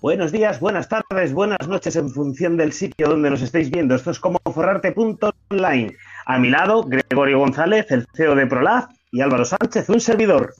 [0.00, 3.94] Buenos días, buenas tardes, buenas noches en función del sitio donde nos estéis viendo.
[3.94, 5.94] Esto es como forrarte.online.
[6.24, 10.54] A mi lado, Gregorio González, el CEO de Prolab, y Álvaro Sánchez, un servidor.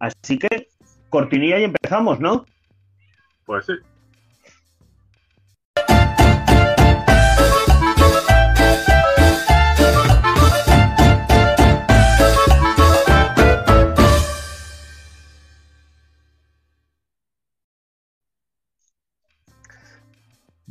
[0.00, 0.70] Así que,
[1.08, 2.44] cortinilla y empezamos, ¿no?
[3.46, 3.74] Pues sí.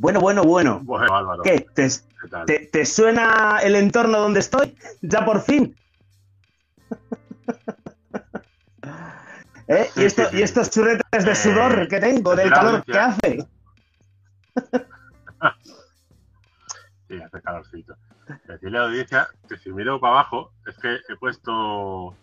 [0.00, 0.80] Bueno, bueno, bueno.
[0.82, 1.42] Bueno, Álvaro.
[1.42, 1.66] ¿Qué?
[1.74, 1.86] ¿Te,
[2.22, 2.46] ¿qué tal?
[2.46, 4.74] te- te suena el entorno donde estoy?
[5.02, 5.76] ¿Ya por fin?
[9.68, 9.90] ¿Eh?
[9.94, 10.38] Sí, ¿Y, esto- sí, sí.
[10.38, 13.46] y estos churretes de sudor Eh, que tengo, del calor que hace?
[17.08, 17.96] Sí, hace calorcito.
[18.46, 22.14] Decirle a la audiencia que si miro para abajo es que he puesto.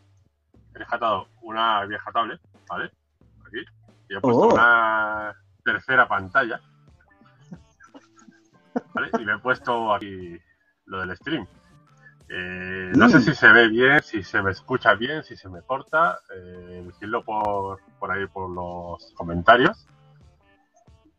[0.73, 2.85] He rescatado una vieja tablet, ¿vale?
[3.45, 3.65] Aquí.
[4.07, 4.53] Y he puesto Oh.
[4.53, 6.61] una tercera pantalla.
[8.93, 9.09] ¿Vale?
[9.19, 10.37] Y le he puesto aquí
[10.85, 11.47] lo del stream.
[12.29, 13.09] Eh, no Mm.
[13.09, 16.19] sé si se ve bien, si se me escucha bien, si se me corta.
[16.35, 16.85] Eh,
[17.25, 19.87] por, por ahí por los comentarios.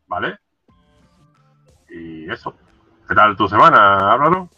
[0.07, 0.39] ¿Vale?
[1.89, 2.55] Y eso.
[3.09, 4.51] ¿Qué tal tu semana, Álvaro?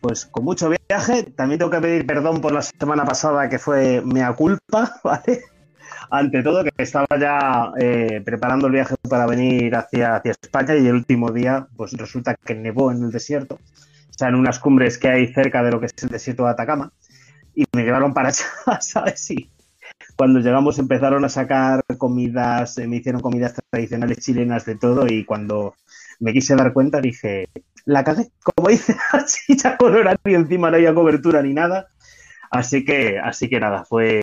[0.00, 1.22] Pues con mucho viaje.
[1.36, 5.44] También tengo que pedir perdón por la semana pasada que fue mea culpa, ¿vale?
[6.14, 10.86] Ante todo, que estaba ya eh, preparando el viaje para venir hacia, hacia España y
[10.86, 13.54] el último día, pues resulta que nevó en el desierto.
[13.54, 16.50] O sea, en unas cumbres que hay cerca de lo que es el desierto de
[16.50, 16.92] Atacama.
[17.54, 18.44] Y me llevaron para allá,
[18.82, 19.30] ¿sabes?
[19.30, 19.50] Y
[20.14, 25.24] cuando llegamos empezaron a sacar comidas, eh, me hicieron comidas tradicionales chilenas de todo y
[25.24, 25.76] cuando
[26.20, 27.48] me quise dar cuenta dije,
[27.86, 31.88] la cagué, como dice así ya con horario encima no había cobertura ni nada.
[32.50, 34.22] Así que, así que nada, fue,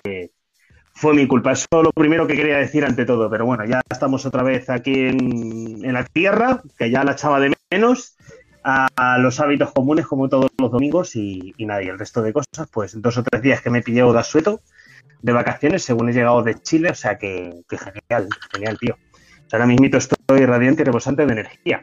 [0.99, 1.53] fue mi culpa.
[1.53, 3.29] Eso es lo primero que quería decir ante todo.
[3.29, 7.39] Pero bueno, ya estamos otra vez aquí en, en la tierra, que ya la echaba
[7.39, 8.17] de menos,
[8.63, 12.21] a, a los hábitos comunes como todos los domingos y, y nada, y el resto
[12.21, 14.61] de cosas, pues dos o tres días que me pillé de sueto
[15.21, 18.95] de vacaciones según he llegado de Chile, o sea que, que genial, genial, tío.
[18.95, 21.81] O sea, ahora mismito estoy radiante y rebosante de energía.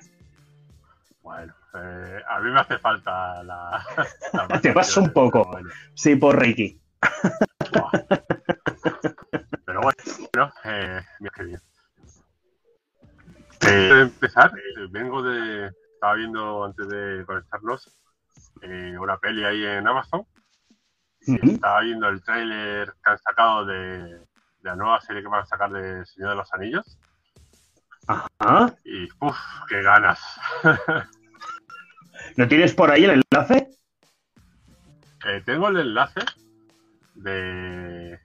[1.22, 3.82] Bueno, eh, a mí me hace falta la.
[4.48, 5.58] la Te pasa un poco.
[5.94, 6.78] Sí, por Reiki.
[10.32, 11.60] Bueno, eh, mira qué bien.
[13.62, 15.70] Eh, antes de empezar, eh, vengo de.
[15.94, 17.90] Estaba viendo antes de conectarnos
[18.62, 20.26] eh, una peli ahí en Amazon.
[21.20, 24.26] Estaba viendo el tráiler que han sacado de, de
[24.62, 26.98] la nueva serie que van a sacar de Señor de los Anillos.
[28.06, 28.74] Ajá.
[28.84, 29.38] Y uff,
[29.68, 30.20] qué ganas.
[32.36, 33.70] ¿No tienes por ahí el enlace?
[35.26, 36.20] Eh, tengo el enlace
[37.14, 38.20] de,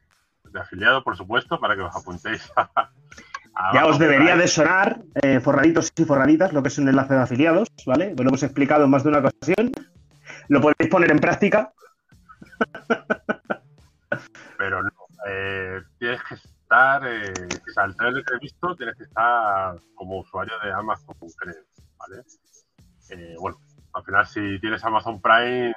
[0.52, 2.70] de afiliado, por supuesto, para que os apuntéis a.
[3.56, 7.14] a Ya os debería de sonar, eh, forraditos y forraditas, lo que es un enlace
[7.14, 8.14] de afiliados, ¿vale?
[8.18, 9.72] Lo hemos explicado en más de una ocasión.
[10.48, 11.72] Lo podéis poner en práctica.
[14.58, 14.90] Pero no.
[15.28, 17.02] eh, tienes que estar.
[17.06, 17.34] Eh,
[17.70, 21.56] o sea, el trailer que he visto, tienes que estar como usuario de Amazon, creo.
[21.98, 22.24] ¿Vale?
[23.10, 23.58] Eh, bueno,
[23.94, 25.74] al final, si tienes Amazon Prime,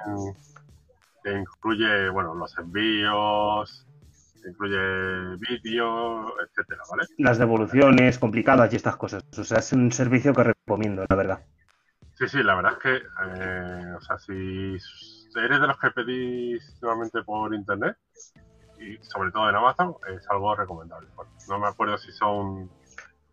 [1.23, 3.84] te incluye, bueno, los envíos,
[4.45, 7.07] te incluye vídeo, etcétera, ¿vale?
[7.17, 9.23] Las devoluciones complicadas y estas cosas.
[9.35, 11.39] O sea, es un servicio que recomiendo, la verdad.
[12.13, 14.77] Sí, sí, la verdad es que, eh, o sea, si
[15.35, 17.97] eres de los que pedís nuevamente por internet,
[18.79, 21.07] y sobre todo en Amazon, es algo recomendable.
[21.49, 22.69] No me acuerdo si son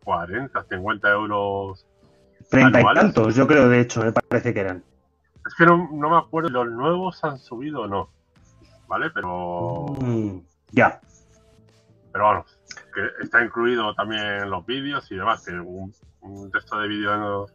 [0.04, 1.86] 40, 50 euros.
[2.48, 3.02] Treinta y ¿Anuales?
[3.02, 4.82] tantos, yo creo, de hecho, me parece que eran.
[5.46, 8.08] Es que no, no me acuerdo si los nuevos han subido o no,
[8.88, 9.10] ¿vale?
[9.10, 10.38] Pero, Mm,
[10.72, 11.00] ya.
[12.12, 12.58] pero vamos,
[12.94, 17.46] que está incluido también los vídeos y demás, que un, un texto de vídeo no...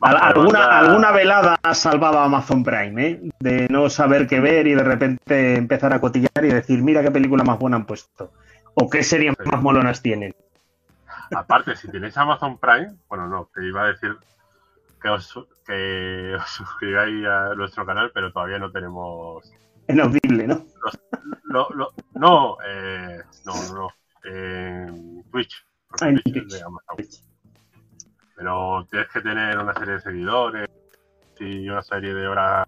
[0.00, 3.20] Alguna, velada ha salvado a Amazon Prime, ¿eh?
[3.38, 7.10] De no saber qué ver y de repente empezar a cotillar y decir, mira qué
[7.12, 8.32] película más buena han puesto.
[8.74, 9.48] O qué series Sí.
[9.50, 10.34] más molonas tienen.
[11.36, 14.16] Aparte, si tenéis Amazon Prime, bueno, no, que iba a decir
[15.00, 15.32] que os,
[15.66, 19.52] que os suscribáis a nuestro canal, pero todavía no tenemos.
[19.88, 20.66] Inaudible, ¿no?
[21.44, 23.88] lo- lo- no, eh, no, no, no,
[24.24, 25.66] en Twitch.
[26.00, 26.52] Ah, en Twitch
[26.98, 27.24] es.
[28.36, 30.68] Pero tienes que tener una serie de seguidores
[31.38, 32.66] y una serie de horas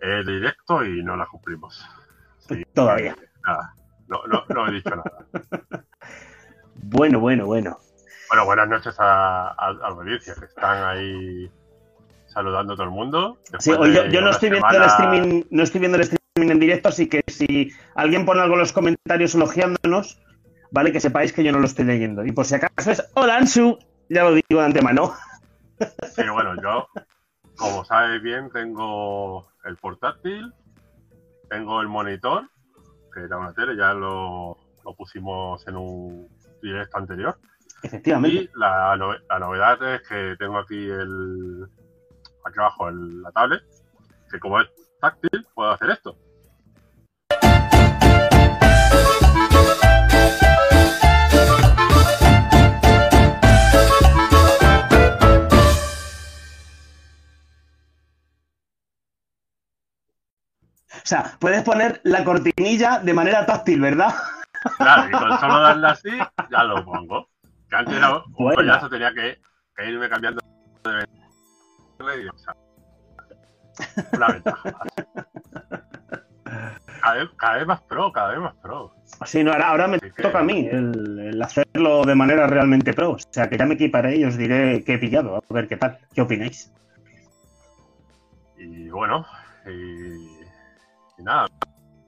[0.00, 1.82] eh, de directo y no las cumplimos.
[2.74, 3.16] Todavía.
[3.46, 3.74] Nada,
[4.08, 5.26] no, no, no he dicho nada.
[6.82, 7.78] Bueno, bueno, bueno.
[8.28, 11.50] Bueno, buenas noches a, a, a que están ahí
[12.30, 13.38] saludando a todo el mundo.
[13.58, 17.08] Sí, yo, no estoy viendo el streaming, no estoy viendo el streaming en directo, así
[17.08, 20.20] que si alguien pone algo en los comentarios elogiándonos,
[20.70, 20.92] ¿vale?
[20.92, 22.24] Que sepáis que yo no lo estoy leyendo.
[22.24, 23.78] Y por si acaso es Hola Ansu,
[24.08, 25.12] ya lo digo de antemano.
[26.14, 26.88] Sí, bueno, yo,
[27.56, 30.52] como sabes bien, tengo el portátil,
[31.48, 32.50] tengo el monitor,
[33.14, 36.28] que era una tele, ya lo, lo pusimos en un
[36.62, 37.38] directo anterior.
[37.82, 38.42] Efectivamente.
[38.42, 38.94] Y la
[39.40, 41.66] novedad es que tengo aquí el
[42.44, 43.62] aquí abajo el- la tablet,
[44.30, 44.68] que como es
[45.00, 46.16] táctil, puedo hacer esto.
[60.92, 64.12] O sea, puedes poner la cortinilla de manera táctil, ¿verdad?
[64.76, 66.10] Claro, y con solo darle así,
[66.50, 67.28] ya lo pongo.
[67.68, 68.56] Que antes era un Bueno.
[68.56, 69.40] coñazo, tenía que,
[69.76, 70.42] que irme cambiando
[70.84, 71.06] de
[72.04, 72.52] ventaja.
[77.02, 78.92] Cada vez, cada vez más pro, cada vez más pro.
[79.24, 82.92] Sí, no, ahora, ahora me que- toca a mí el, el hacerlo de manera realmente
[82.92, 83.12] pro.
[83.12, 85.36] O sea, que ya me equiparé y os diré qué he pillado.
[85.36, 85.98] A ver qué tal.
[86.14, 86.72] ¿Qué opináis?
[88.58, 89.24] Y bueno,
[89.66, 91.46] y, y nada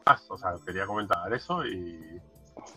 [0.07, 0.27] más.
[0.31, 2.21] O sea, quería comentar eso y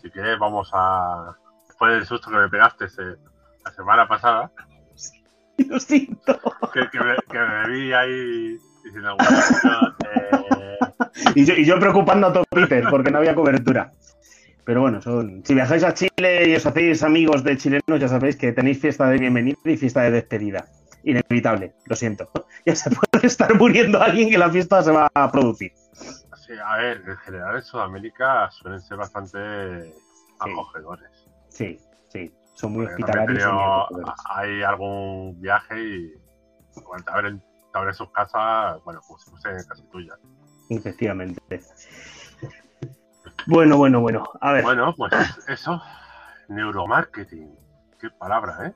[0.00, 1.34] si quieres vamos a...
[1.68, 3.16] Después del susto que me pegaste ese-
[3.64, 4.50] la semana pasada,
[5.58, 6.40] Lo siento.
[6.72, 10.76] que, que me, que me vi ahí diciendo cuestión, eh,
[11.34, 13.92] Y yo, y yo preocupando a todo Peter porque no había cobertura.
[14.64, 18.36] Pero bueno, son, si viajáis a Chile y os hacéis amigos de chilenos, ya sabéis
[18.36, 20.66] que tenéis fiesta de bienvenida y fiesta de despedida.
[21.04, 22.30] Inevitable, lo siento.
[22.66, 25.70] Ya se puede estar muriendo alguien que la fiesta se va a producir.
[25.92, 29.38] Sí, a ver, en general en Sudamérica suelen ser bastante
[30.40, 31.10] acogedores.
[31.48, 32.32] Sí, sí.
[32.56, 33.86] Son muy hospitalarios.
[34.30, 36.12] hay algún viaje y
[36.84, 40.14] bueno, te abren, te abren sus casas, bueno, como si fuese casi tuya.
[40.70, 41.40] Efectivamente.
[43.46, 44.24] Bueno, bueno, bueno.
[44.40, 44.64] A ver.
[44.64, 45.12] Bueno, pues
[45.48, 45.80] eso,
[46.48, 47.54] neuromarketing.
[48.00, 48.74] Qué palabra, ¿eh?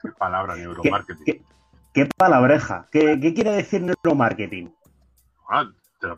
[0.00, 1.24] Qué palabra, neuromarketing.
[1.24, 1.42] qué-
[1.92, 2.88] ¿Qué palabreja?
[2.90, 4.74] ¿Qué, qué quiere decir neuromarketing?
[5.48, 5.64] Ah,
[6.00, 6.16] te lo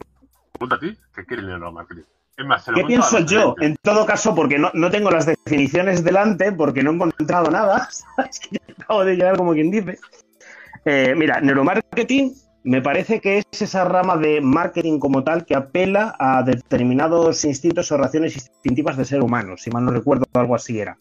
[0.58, 2.04] pregunto a ti, ¿qué quiere el neuromarketing?
[2.44, 3.52] Más, ¿Qué pienso yo?
[3.54, 3.66] oyentes.
[3.66, 7.88] En todo caso, porque no, no tengo las definiciones delante, porque no he encontrado nada.
[8.30, 9.98] Es que acabo de llegar como quien dice.
[10.84, 12.34] Eh, mira, neuromarketing
[12.64, 17.90] me parece que es esa rama de marketing como tal que apela a determinados instintos
[17.92, 19.56] o reacciones instintivas del ser humano.
[19.56, 20.98] Si mal no recuerdo, algo así era.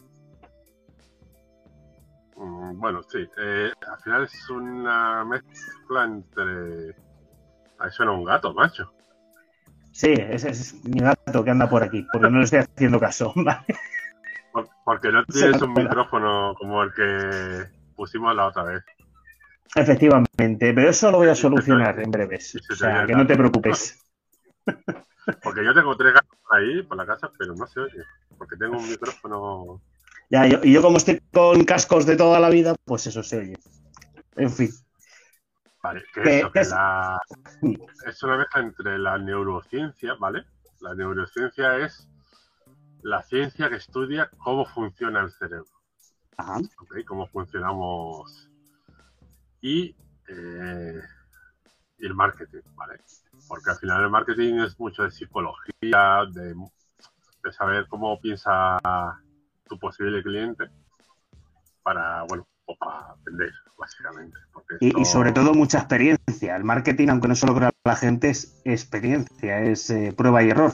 [2.36, 3.18] Mm, Bueno, sí.
[3.38, 6.94] eh, al final es una mezcla entre...
[7.78, 8.92] Ahí suena un gato, macho.
[9.96, 13.32] Sí, ese es mi gato que anda por aquí, porque no le estoy haciendo caso.
[13.36, 13.64] ¿vale?
[14.52, 17.64] Por- Porque no tienes un micrófono como el que
[17.96, 18.84] pusimos la otra vez.
[19.74, 22.56] Efectivamente, pero eso lo voy a solucionar en breves.
[22.70, 24.04] O sea, que no te preocupes.
[25.42, 28.02] Porque yo tengo tres gatos ahí, por la casa, pero no se oye.
[28.36, 29.80] Porque tengo un micrófono...
[30.28, 33.38] Ya, yo- y yo como estoy con cascos de toda la vida, pues eso se
[33.38, 33.56] oye.
[34.36, 34.68] En fin.
[35.86, 36.70] Vale, que ¿Qué- eso, qué que es?
[36.70, 37.20] la...
[38.06, 40.44] es una mezcla entre la neurociencia, ¿vale?
[40.80, 42.08] La neurociencia es
[43.02, 45.70] la ciencia que estudia cómo funciona el cerebro.
[46.38, 46.58] Ajá.
[47.06, 48.50] Cómo funcionamos
[49.60, 49.96] y,
[50.28, 51.00] eh,
[51.98, 53.00] y el marketing, ¿vale?
[53.46, 56.54] Porque al final el marketing es mucho de psicología, de,
[57.44, 58.76] de saber cómo piensa
[59.68, 60.68] tu posible cliente
[61.84, 64.36] para, bueno, o para vender, básicamente.
[64.80, 66.56] Y, esto- y sobre todo mucha experiencia.
[66.56, 70.50] El marketing, aunque no se lo crea la gente, es experiencia, es eh, prueba y
[70.50, 70.72] error.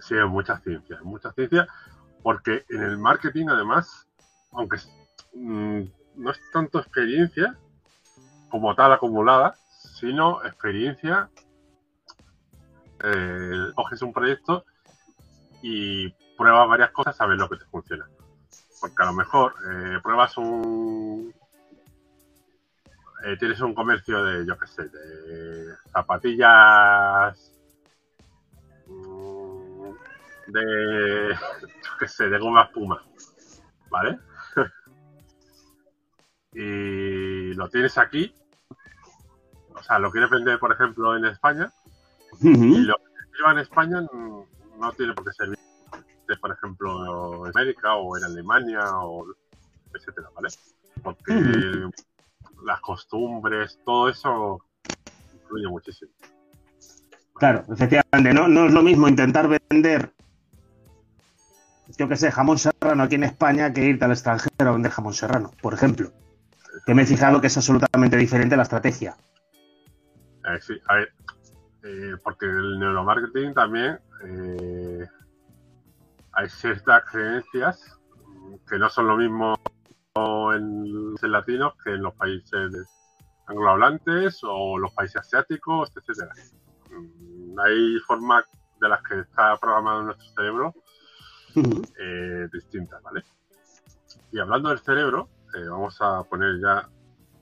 [0.00, 1.66] Sí, hay mucha ciencia, hay mucha ciencia,
[2.22, 4.06] porque en el marketing además,
[4.52, 4.88] aunque es-
[5.34, 5.80] mm,
[6.16, 7.56] no es tanto experiencia
[8.48, 9.56] como tal acumulada,
[9.98, 11.28] sino experiencia,
[13.02, 14.64] eh, coges un proyecto
[15.62, 18.06] y pruebas varias cosas a ver lo que te funciona.
[18.80, 21.34] Porque a lo mejor eh, pruebas un...
[23.24, 27.52] eh, tienes un comercio de, yo qué sé, de zapatillas
[28.86, 29.90] mm,
[30.48, 33.02] de, yo qué sé, de goma espuma,
[33.90, 34.18] ¿vale?
[36.52, 38.34] y lo tienes aquí,
[39.74, 41.70] o sea, lo quieres vender, por ejemplo, en España,
[42.40, 45.32] y lo que lleva en España mm, no tiene por qué
[46.40, 49.26] por ejemplo, en América o en Alemania o
[49.94, 50.48] etcétera, ¿vale?
[51.02, 51.34] Porque
[52.64, 54.64] las costumbres, todo eso
[55.34, 56.10] influye muchísimo.
[57.34, 58.32] Claro, efectivamente.
[58.32, 60.12] No, no es lo mismo intentar vender,
[61.98, 65.14] yo que sé, jamón serrano aquí en España que irte al extranjero a vender jamón
[65.14, 66.12] serrano, por ejemplo.
[66.84, 69.16] Que me he fijado que es absolutamente diferente la estrategia.
[70.44, 71.12] Eh, sí, a ver,
[71.82, 75.06] eh, porque el neuromarketing también, eh,
[76.36, 77.98] hay ciertas creencias
[78.68, 79.56] que no son lo mismo
[80.54, 82.72] en los latinos que en los países
[83.46, 86.32] anglohablantes o los países asiáticos, etcétera.
[86.90, 88.44] Mm, hay formas
[88.80, 90.74] de las que está programado nuestro cerebro
[91.98, 93.24] eh, distintas, ¿vale?
[94.30, 96.86] Y hablando del cerebro, eh, vamos a poner ya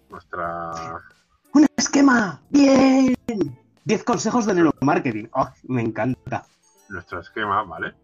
[0.08, 1.02] nuestra...
[1.52, 2.40] ¡Un esquema!
[2.50, 3.16] ¡Bien!
[3.84, 5.30] 10 consejos de neuromarketing.
[5.32, 6.46] Oh, me encanta.
[6.88, 7.94] Nuestro esquema, ¿vale?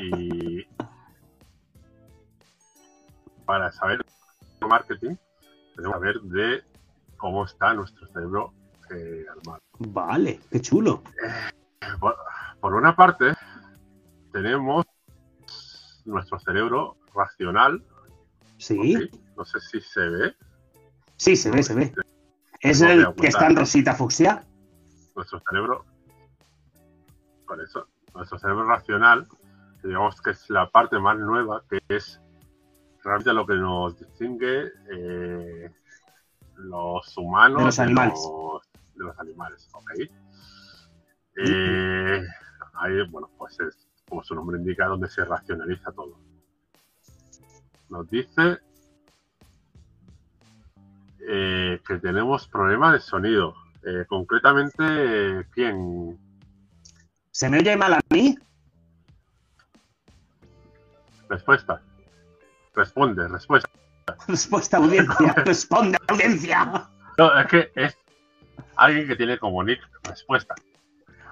[0.00, 0.64] Y
[3.44, 4.04] para saber
[4.60, 5.16] marketing,
[5.74, 6.62] tenemos que saber de
[7.16, 8.52] cómo está nuestro cerebro
[8.90, 9.60] eh, armado.
[9.78, 11.02] Vale, qué chulo.
[12.60, 13.34] por, una parte,
[14.32, 14.84] tenemos
[16.04, 17.84] nuestro cerebro racional.
[18.58, 19.10] Sí.
[19.36, 20.36] No sé si se ve.
[21.16, 21.92] Sí, se ve, se ve.
[22.60, 24.44] ¿Es el que está en rosita fucsia?
[25.14, 25.84] Nuestro cerebro.
[27.46, 27.86] Por eso.
[28.14, 29.26] Nuestro cerebro racional,
[29.82, 32.20] digamos que es la parte más nueva, que es
[33.02, 35.70] realmente lo que nos distingue eh,
[36.56, 38.20] los humanos de los animales.
[38.94, 39.90] De los, animales, ¿ok?
[41.36, 42.22] Eh,
[42.74, 46.18] ahí, bueno, pues es como su nombre indica, donde se racionaliza todo.
[47.88, 48.58] Nos dice
[51.20, 53.54] eh, que tenemos problemas de sonido.
[54.08, 56.18] concretamente, ¿quién?
[57.38, 58.36] ¿Se me oye mal a mí?
[61.28, 61.80] Respuesta.
[62.74, 63.70] Responde, respuesta.
[64.26, 65.34] Respuesta, audiencia.
[65.44, 66.88] Responde, audiencia.
[67.16, 67.96] No, es que es
[68.74, 70.56] alguien que tiene como nick respuesta.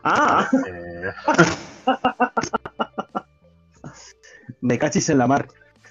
[0.05, 0.49] Ah.
[0.69, 1.13] Eh.
[4.61, 5.49] Me cachis en la mar.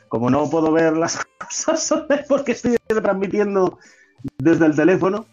[0.07, 1.93] Como no puedo ver las cosas
[2.29, 3.79] porque estoy transmitiendo
[4.37, 5.25] desde el teléfono.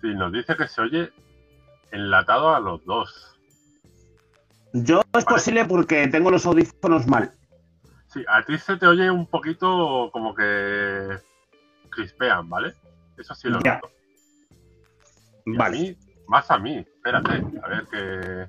[0.00, 1.12] Sí, nos dice que se oye
[1.90, 3.33] enlatado a los dos.
[4.76, 7.30] Yo es posible porque tengo los audífonos mal.
[8.08, 11.16] Sí, a ti se te oye un poquito como que
[11.90, 12.74] crispean, ¿vale?
[13.16, 13.88] Eso sí lo noto.
[15.46, 15.96] Vale.
[16.26, 18.48] más a mí, espérate, a ver qué.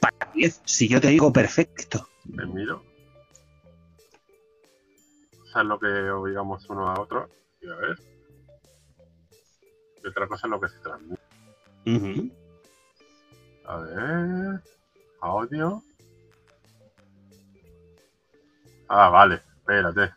[0.00, 2.08] Para 10, si yo te digo perfecto.
[2.24, 2.82] Me miro.
[5.54, 7.28] O es lo que oigamos uno a otro.
[7.60, 7.98] Y a ver.
[10.02, 11.20] Y otra cosa es lo que se transmite.
[13.66, 14.62] A ver.
[15.20, 15.82] Audio.
[18.88, 20.12] Ah, vale, espérate.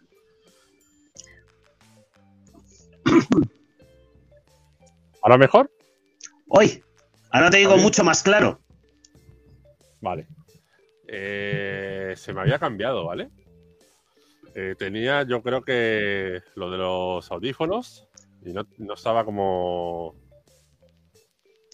[5.22, 5.72] ¿Ahora mejor?
[6.48, 6.84] Hoy,
[7.32, 8.60] ahora te digo mucho más claro.
[10.02, 10.28] Vale.
[11.08, 13.30] Eh, se me había cambiado, ¿vale?
[14.56, 18.08] Eh, tenía, yo creo que lo de los audífonos
[18.44, 20.16] y no, estaba como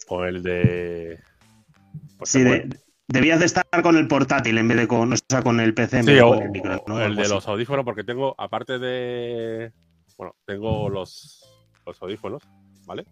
[0.06, 1.20] con el de.
[2.18, 2.68] Pues sí, de,
[3.10, 6.02] Debías de estar con el portátil en vez de con, o sea, con el PC.
[6.02, 9.72] sí, o, el, micro, el de los audífonos, porque tengo, aparte de.
[10.18, 11.42] Bueno, tengo los,
[11.86, 12.42] los audífonos,
[12.84, 13.06] ¿vale?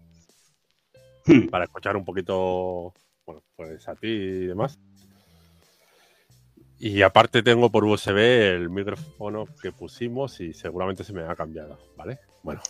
[1.24, 1.46] Hmm.
[1.48, 2.92] Para escuchar un poquito,
[3.24, 4.78] bueno, pues a ti y demás.
[6.78, 11.78] Y aparte tengo por USB el micrófono que pusimos y seguramente se me ha cambiado,
[11.96, 12.18] ¿vale?
[12.42, 12.60] Bueno.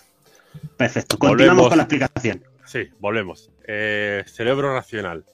[0.77, 2.45] Perfecto, continuamos con la explicación.
[2.65, 3.51] Sí, volvemos.
[3.67, 5.25] Eh, cerebro racional.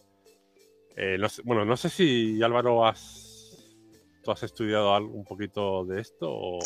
[0.96, 3.66] Eh, bueno, no sé si Álvaro has,
[4.22, 6.58] tú has estudiado algo, un poquito de esto o...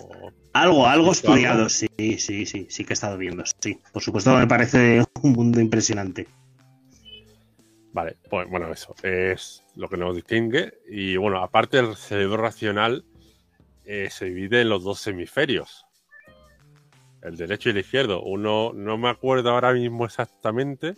[0.53, 3.81] Algo, algo estudiado, sí, sí, sí, sí que he estado viendo, sí.
[3.93, 6.27] Por supuesto me parece un mundo impresionante.
[7.93, 10.75] Vale, pues bueno, eso es lo que nos distingue.
[10.87, 13.07] Y bueno, aparte el cerebro racional
[13.87, 15.87] eh, se divide en los dos hemisferios.
[17.23, 18.23] El derecho y el izquierdo.
[18.23, 20.95] Uno, no me acuerdo ahora mismo exactamente,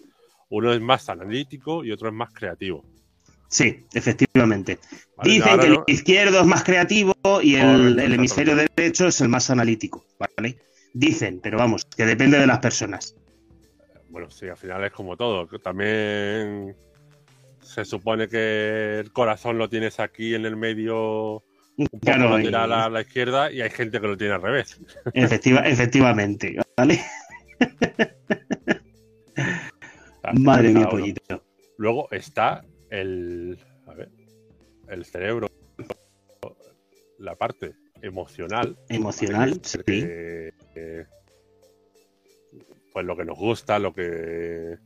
[0.50, 2.84] uno es más analítico y otro es más creativo.
[3.48, 4.78] Sí, efectivamente.
[5.22, 10.04] Dicen que el izquierdo es más creativo y el, hemisferio derecho es el más analítico,
[10.18, 10.58] ¿vale?
[10.92, 13.16] Dicen, pero vamos, que depende de las personas.
[14.10, 15.46] Bueno, sí, al final es como todo.
[15.58, 16.76] También
[17.62, 21.42] se supone que el corazón lo tienes aquí en el medio,
[21.76, 24.80] un poco lateral a la izquierda, y hay gente que lo tiene al revés.
[25.14, 27.02] Efectiva, efectivamente, ¿vale?
[30.34, 31.42] Madre mía, pollito.
[31.78, 34.10] Luego está el, a ver,
[34.88, 35.48] el cerebro,
[37.18, 38.78] la parte emocional.
[38.88, 39.80] Emocional, sí.
[42.92, 44.76] pues lo que nos gusta, lo que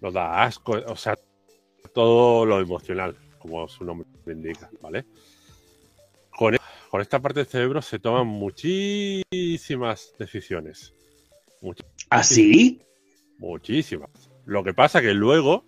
[0.00, 1.18] nos da asco, o sea,
[1.94, 5.04] todo lo emocional, como su nombre indica, ¿vale?
[6.30, 6.58] Con, e,
[6.90, 10.94] con esta parte del cerebro se toman muchísimas decisiones.
[12.10, 12.82] ¿Ah, sí?
[13.38, 14.30] Muchísimas.
[14.44, 15.64] Lo que pasa que luego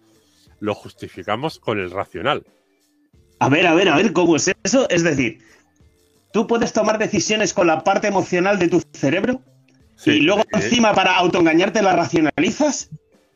[0.60, 2.44] lo justificamos con el racional.
[3.38, 4.88] A ver, a ver, a ver, ¿cómo es eso?
[4.88, 5.42] Es decir,
[6.32, 9.42] tú puedes tomar decisiones con la parte emocional de tu cerebro
[10.00, 12.88] Sí, y luego eh, encima para autoengañarte la racionalizas.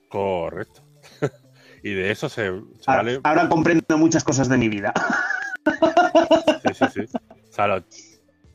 [0.09, 0.81] Correcto.
[1.83, 3.21] y de eso se, se Ah, vale.
[3.23, 4.95] Ahora comprendo muchas cosas de mi vida.
[6.67, 7.19] Sí, sí, sí.
[7.51, 7.85] O sea, lo,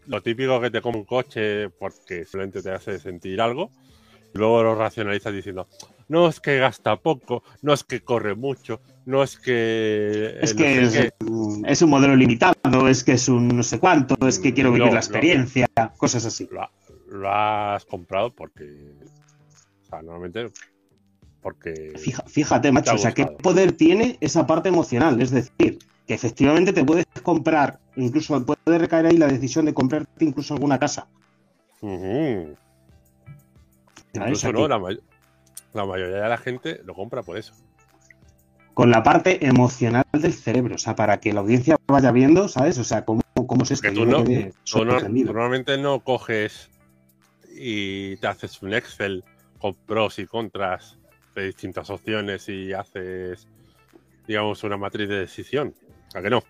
[0.07, 3.69] lo típico que te come un coche porque solamente te hace sentir algo,
[4.33, 5.67] luego lo racionalizas diciendo,
[6.07, 10.37] no es que gasta poco, no es que corre mucho, no es que...
[10.41, 11.25] Es eh, que es, sé qué".
[11.25, 12.55] mm, es un modelo limitado,
[12.87, 15.05] es que es un no sé cuánto, es que quiero vivir No, la no.
[15.05, 15.67] experiencia,
[15.97, 16.47] cosas así.
[16.51, 16.71] Lo, ha-
[17.09, 18.93] lo has comprado porque...
[19.83, 20.51] O sea, normalmente
[21.41, 21.93] porque...
[22.27, 25.21] Fíjate, macho, o sea, ¿qué poder tiene esa parte emocional?
[25.21, 30.25] Es decir, que efectivamente te puedes comprar, incluso puede recaer ahí la decisión de comprarte
[30.25, 31.07] incluso alguna casa.
[34.13, 34.99] Incluso no, la, may-
[35.73, 37.53] la mayoría de la gente lo compra por eso.
[38.73, 42.77] Con la parte emocional del cerebro, o sea, para que la audiencia vaya viendo, ¿sabes?
[42.77, 43.87] O sea, cómo, cómo es esto.
[43.93, 44.23] Tú no-
[44.63, 44.85] Tú
[45.25, 46.69] normalmente no coges
[47.51, 49.23] y te haces un Excel
[49.59, 50.97] con pros y contras
[51.35, 53.47] de distintas opciones y haces,
[54.27, 55.73] digamos, una matriz de decisión.
[56.15, 56.41] ¿A que no?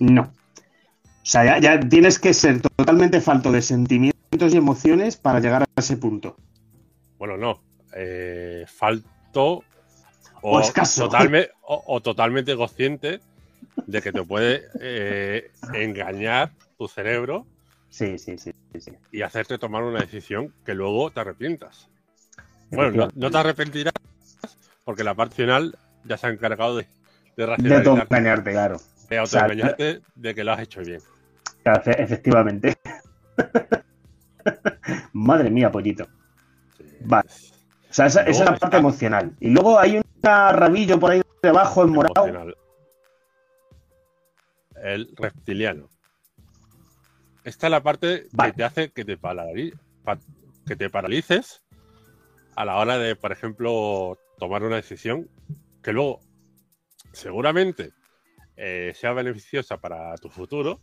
[0.00, 0.22] No.
[0.22, 5.62] O sea, ya, ya tienes que ser totalmente falto de sentimientos y emociones para llegar
[5.64, 6.36] a ese punto.
[7.18, 7.60] Bueno, no.
[7.94, 9.64] Eh, falto
[10.40, 13.20] O totalme- o- o totalmente consciente
[13.86, 17.46] de que te puede eh, engañar tu cerebro
[17.90, 18.52] Sí, sí, sí.
[18.78, 21.88] sí, y hacerte tomar una decisión que luego te arrepientas.
[22.70, 23.94] Bueno, no, no te arrepentirás
[24.84, 26.88] porque la parte final ya se ha encargado de, de
[27.36, 28.76] De racionalizar, autoengañarte, claro.
[29.08, 31.00] de autoengañarte de que lo has hecho bien.
[31.86, 32.76] Efectivamente.
[35.12, 36.06] Madre mía, pollito.
[37.00, 37.28] Vale.
[37.90, 39.36] O sea, esa, esa es la parte está- emocional.
[39.40, 42.26] Y luego hay un rabillo por ahí debajo en morado.
[42.26, 42.56] Emocional.
[44.82, 45.88] El reptiliano.
[47.44, 48.52] Esta es la parte Vale.
[48.52, 50.18] que te hace que te, parali- pa-
[50.66, 51.62] que te paralices
[52.56, 55.28] a la hora de, por ejemplo, tomar una decisión
[55.82, 56.20] que luego
[57.12, 57.92] seguramente
[58.56, 60.80] eh, sea beneficiosa para tu futuro,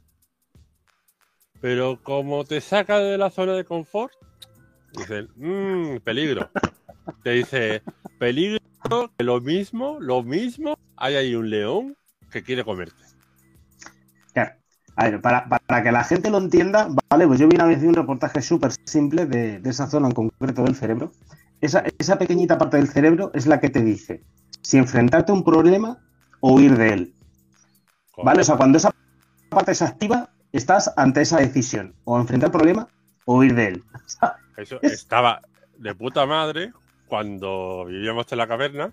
[1.62, 4.14] pero como te saca de la zona de confort,
[4.96, 6.50] dicen, "Mm, peligro.
[7.24, 7.84] Te dice,
[8.20, 8.60] peligro,
[9.18, 11.98] que lo mismo, lo mismo, hay ahí un león
[12.32, 13.04] que quiere comerte.
[14.34, 14.52] Claro.
[14.98, 17.84] A ver, para, para que la gente lo entienda, vale, pues yo vi una vez
[17.84, 21.12] un reportaje súper simple de, de esa zona en concreto del cerebro.
[21.60, 24.24] Esa, esa pequeñita parte del cerebro es la que te dice
[24.62, 26.00] si enfrentarte a un problema
[26.40, 27.16] o huir de él.
[28.18, 28.42] ¿Vale?
[28.42, 28.92] O sea, cuando esa
[29.50, 31.96] parte se activa, estás ante esa decisión.
[32.06, 32.88] O enfrentar el problema
[33.26, 33.84] o huir de él.
[34.58, 35.42] Eso estaba
[35.78, 36.72] de puta madre
[37.08, 38.92] cuando vivíamos en la caverna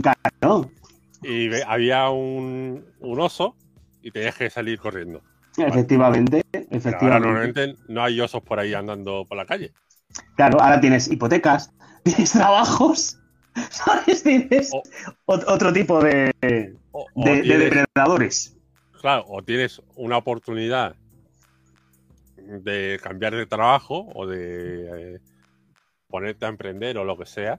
[0.00, 0.70] Claro,
[1.22, 3.56] y había un, un oso
[4.02, 5.20] y tenías que salir corriendo.
[5.56, 7.26] efectivamente, Pero ahora efectivamente.
[7.28, 9.72] normalmente no hay osos por ahí andando por la calle.
[10.36, 11.72] Claro, ahora tienes hipotecas,
[12.04, 13.18] tienes trabajos,
[13.70, 14.22] ¿sabes?
[14.22, 14.82] Tienes O-
[15.26, 16.32] ot- otro tipo de,
[16.92, 18.56] O, o de- depredadores.
[19.00, 20.94] claro, o tienes una oportunidad
[22.50, 25.20] de cambiar de trabajo o de eh,
[26.08, 27.58] ponerte a emprender o lo que sea.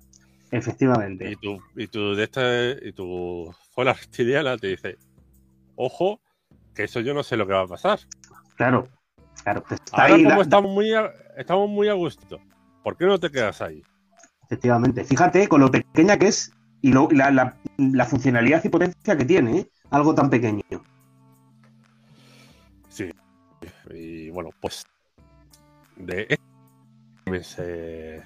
[0.52, 1.32] Efectivamente.
[1.32, 4.98] Y tu, y tu, de este, y tu reptiliana te dice,
[5.76, 6.20] ojo,
[6.76, 8.00] que eso yo no sé lo que va a pasar.
[8.58, 8.88] Claro,
[9.44, 9.64] claro.
[9.70, 12.40] está Ahora ahí como estamos muy a, estamos muy a gusto,
[12.84, 13.82] ¿por qué no te quedas ahí?
[14.46, 15.06] Efectivamente.
[15.06, 16.52] Fíjate con lo pequeña que es
[16.82, 19.70] y, lo- la, la- la funcionalidad y potencia que tiene, ¿eh?
[19.90, 20.62] Algo tan pequeño.
[22.90, 23.10] Sí.
[23.90, 24.84] Y bueno, pues
[25.98, 26.44] de esto
[27.26, 28.24] también se,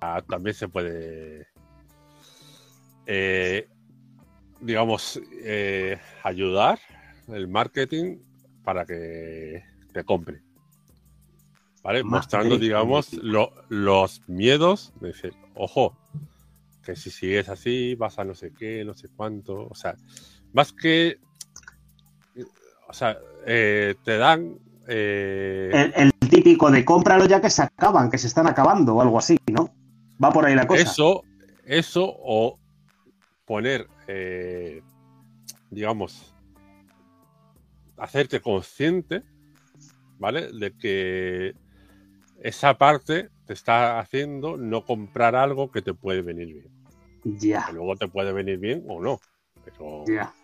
[0.00, 1.46] ah, también se puede,
[3.06, 3.68] eh,
[4.60, 6.78] digamos, eh, ayudar
[7.28, 8.18] el marketing
[8.64, 10.42] para que te compre.
[11.82, 12.02] ¿Vale?
[12.02, 15.96] Madre Mostrando, digamos, lo- los miedos de decir, ojo,
[16.84, 19.68] que si sigues así vas a no sé qué, no sé cuánto.
[19.68, 19.96] O sea,
[20.52, 21.20] más que.
[22.88, 24.58] O sea, eh, te dan.
[24.88, 29.00] eh, El, el típico de cómpralo ya que se acaban, que se están acabando o
[29.02, 29.70] algo así, ¿no?
[30.22, 30.82] Va por ahí la cosa.
[30.82, 31.22] Eso,
[31.64, 32.58] eso o
[33.44, 34.82] poner, eh,
[35.70, 36.34] digamos,
[37.96, 39.22] hacerte consciente,
[40.18, 40.52] ¿vale?
[40.52, 41.54] De que
[42.42, 47.38] esa parte te está haciendo no comprar algo que te puede venir bien.
[47.38, 49.18] Ya, Que luego te puede venir bien o no.
[49.64, 50.34] Pero ya, ya.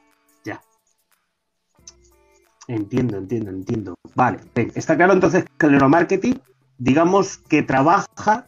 [2.68, 3.94] Entiendo, entiendo, entiendo.
[4.14, 4.40] Vale,
[4.75, 6.40] está claro entonces que el neuromarketing,
[6.79, 8.46] digamos que trabaja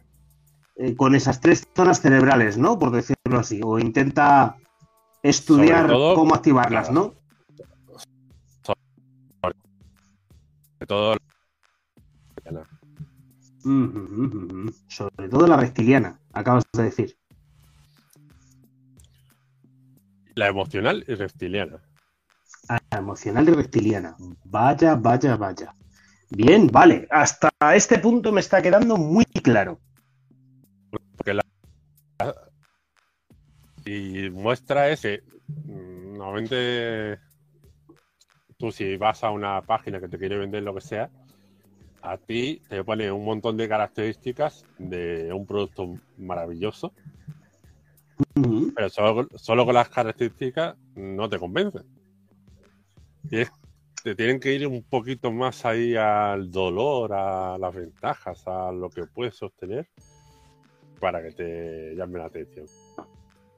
[0.76, 2.78] eh, con esas tres zonas cerebrales, ¿no?
[2.78, 4.56] Por decirlo así, o intenta
[5.22, 7.14] estudiar Sobre todo, cómo activarlas, ¿no?
[10.86, 11.16] todo.
[14.88, 17.16] Sobre todo la reptiliana, acabas de decir.
[20.34, 21.80] La emocional y reptiliana.
[22.68, 24.16] Ah, emocional y reptiliana.
[24.44, 25.74] Vaya, vaya, vaya.
[26.30, 27.06] Bien, vale.
[27.10, 29.78] Hasta este punto me está quedando muy claro.
[31.16, 31.42] Porque la,
[33.84, 35.22] y muestra es que
[35.66, 37.18] mm, normalmente
[38.56, 41.10] tú si vas a una página que te quiere vender lo que sea,
[42.02, 46.92] a ti te pone un montón de características de un producto maravilloso,
[48.74, 51.80] pero solo, solo, con las características no te convence.
[54.04, 58.90] Te tienen que ir un poquito más ahí al dolor, a las ventajas, a lo
[58.90, 59.88] que puedes sostener
[61.00, 62.66] para que te llame la atención.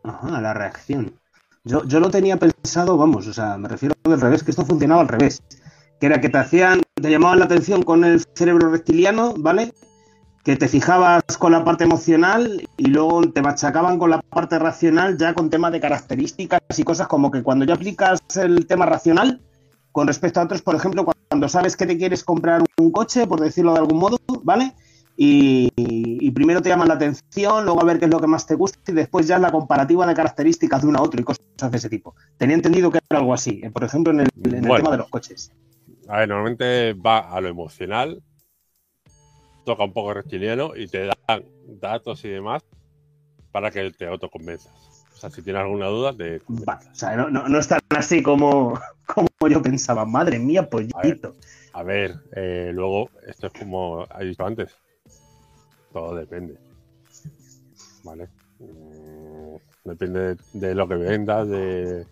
[0.04, 1.18] Ajá, la reacción.
[1.64, 5.00] Yo, yo lo tenía pensado, vamos, o sea, me refiero al revés, que esto funcionaba
[5.00, 5.42] al revés.
[6.00, 9.72] Que era que te hacían, te llamaban la atención con el cerebro reptiliano, ¿vale?
[10.44, 15.18] Que te fijabas con la parte emocional y luego te machacaban con la parte racional
[15.18, 19.40] ya con temas de características y cosas como que cuando ya aplicas el tema racional
[19.96, 23.40] con respecto a otros, por ejemplo, cuando sabes que te quieres comprar un coche, por
[23.40, 24.74] decirlo de algún modo, ¿vale?
[25.16, 28.56] y, primero te llaman la atención, luego a ver qué es lo que más te
[28.56, 31.78] gusta y después ya la comparativa de características de uno a otro y cosas de
[31.78, 32.14] ese tipo.
[32.36, 35.50] Tenía entendido que era algo así, eh, por ejemplo, en el, tema de los coches.
[36.08, 38.22] A ver, normalmente va a lo emocional,
[39.64, 41.42] toca un poco reptiliano y te dan
[41.80, 42.62] datos y demás
[43.50, 44.85] para que te autoconvenzas.
[45.16, 46.42] O sea, si tienes alguna duda, te.
[46.46, 50.04] o sea, no, no, es tan así como, como yo pensaba.
[50.04, 51.34] Madre mía, pollito.
[51.72, 54.76] A ver, eh, luego, esto es como he dicho antes
[55.96, 56.58] todo depende.
[58.04, 58.28] ¿Vale?
[58.58, 62.06] Mm, depende de, lo que vendas, de,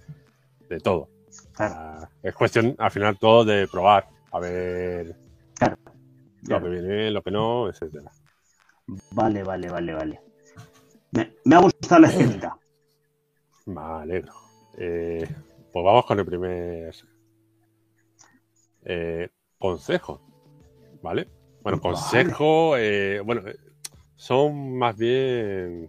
[0.82, 1.10] todo.
[2.22, 4.08] es cuestión, al final, todo de probar.
[4.32, 5.14] A ver
[6.48, 8.10] lo que viene, lo que no, etcétera.
[9.10, 10.20] Vale, vale, vale, vale.
[11.44, 12.56] Me, ha gustado la escena.
[13.66, 14.32] Me alegro.
[14.76, 15.26] Eh,
[15.72, 16.94] pues vamos con el primer
[18.84, 20.20] eh, consejo.
[21.02, 21.28] ¿Vale?
[21.62, 23.42] Bueno, consejo, eh, bueno,
[24.16, 25.88] son más bien,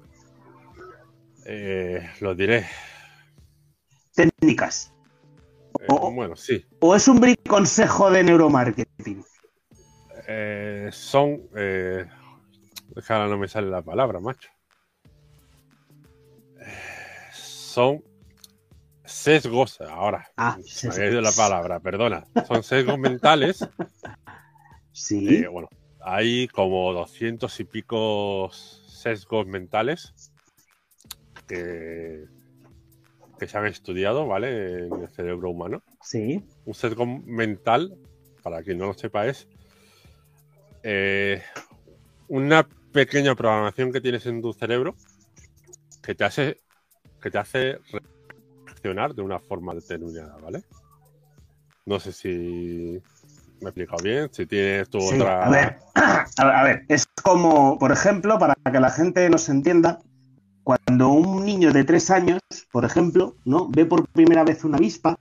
[1.46, 2.66] eh, lo diré.
[4.14, 4.94] Técnicas.
[5.80, 6.66] Eh, o, bueno, sí.
[6.80, 9.24] ¿O es un consejo de neuromarketing?
[10.28, 11.42] Eh, son.
[11.56, 12.06] Eh,
[13.10, 14.50] ahora no me sale la palabra, macho.
[17.76, 18.02] Son
[19.04, 19.82] sesgos.
[19.82, 20.32] Ahora.
[20.38, 22.26] Ah, ido la palabra, perdona.
[22.48, 23.68] Son sesgos mentales.
[24.98, 25.46] Sí.
[25.48, 25.68] bueno,
[26.00, 30.14] hay como doscientos y pico sesgos mentales
[31.48, 32.24] que,
[33.46, 34.86] se han estudiado, ¿vale?
[34.86, 35.84] En el cerebro humano.
[36.02, 36.46] Sí.
[36.64, 37.98] Un sesgo mental,
[38.42, 39.50] para quien no lo sepa, es
[40.84, 41.44] eh,
[42.30, 44.96] una pequeña programación que tienes en tu cerebro
[46.02, 46.58] que te hace
[47.26, 47.80] que te hace
[48.68, 50.64] reaccionar de una forma determinada, ¿vale?
[51.84, 53.02] No sé si
[53.62, 54.30] me he explicado bien.
[54.32, 55.44] Si tienes tu otra.
[55.44, 55.80] A ver,
[56.38, 60.04] a ver, es como, por ejemplo, para que la gente nos entienda,
[60.64, 63.70] cuando un niño de tres años, por ejemplo, ¿no?
[63.70, 65.18] ve por primera vez una avispa,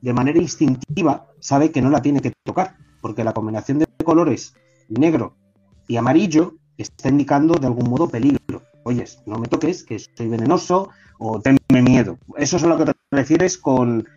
[0.00, 4.54] de manera instintiva sabe que no la tiene que tocar, porque la combinación de colores
[4.88, 5.34] negro
[5.88, 8.62] y amarillo está indicando de algún modo peligro.
[8.84, 10.90] Oyes, no me toques, que soy venenoso
[11.22, 12.18] o tenme miedo.
[12.36, 14.08] Eso es a lo que te refieres con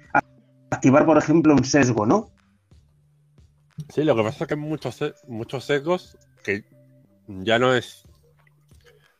[0.71, 2.29] activar, por ejemplo, un sesgo, ¿no?
[3.89, 6.65] Sí, lo que pasa es que hay muchos, muchos sesgos que
[7.27, 8.03] ya no es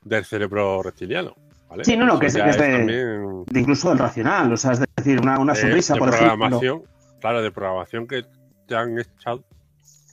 [0.04, 1.36] del cerebro reptiliano.
[1.70, 1.86] ¿vale?
[1.86, 5.54] Sí, no, no, que es, de, incluso del racional, o sea, es decir, una, una
[5.54, 6.84] sonrisa, por programación,
[7.20, 8.26] Claro, de programación que
[8.68, 9.44] te han echado,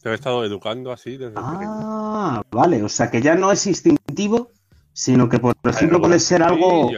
[0.03, 4.51] te han estado educando así desde Ah, vale, o sea, que ya no es instintivo,
[4.93, 6.91] sino que, por ejemplo, puede ser algo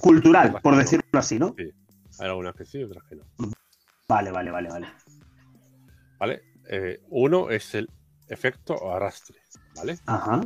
[0.00, 1.54] cultural, por decirlo así, ¿no?
[1.58, 1.70] Sí,
[2.20, 3.24] hay algunas que sí y otras que no.
[4.08, 4.86] Vale, vale, vale, vale.
[6.18, 7.90] Vale, eh, uno es el
[8.28, 9.38] efecto arrastre,
[9.74, 9.98] ¿vale?
[10.06, 10.40] Ajá.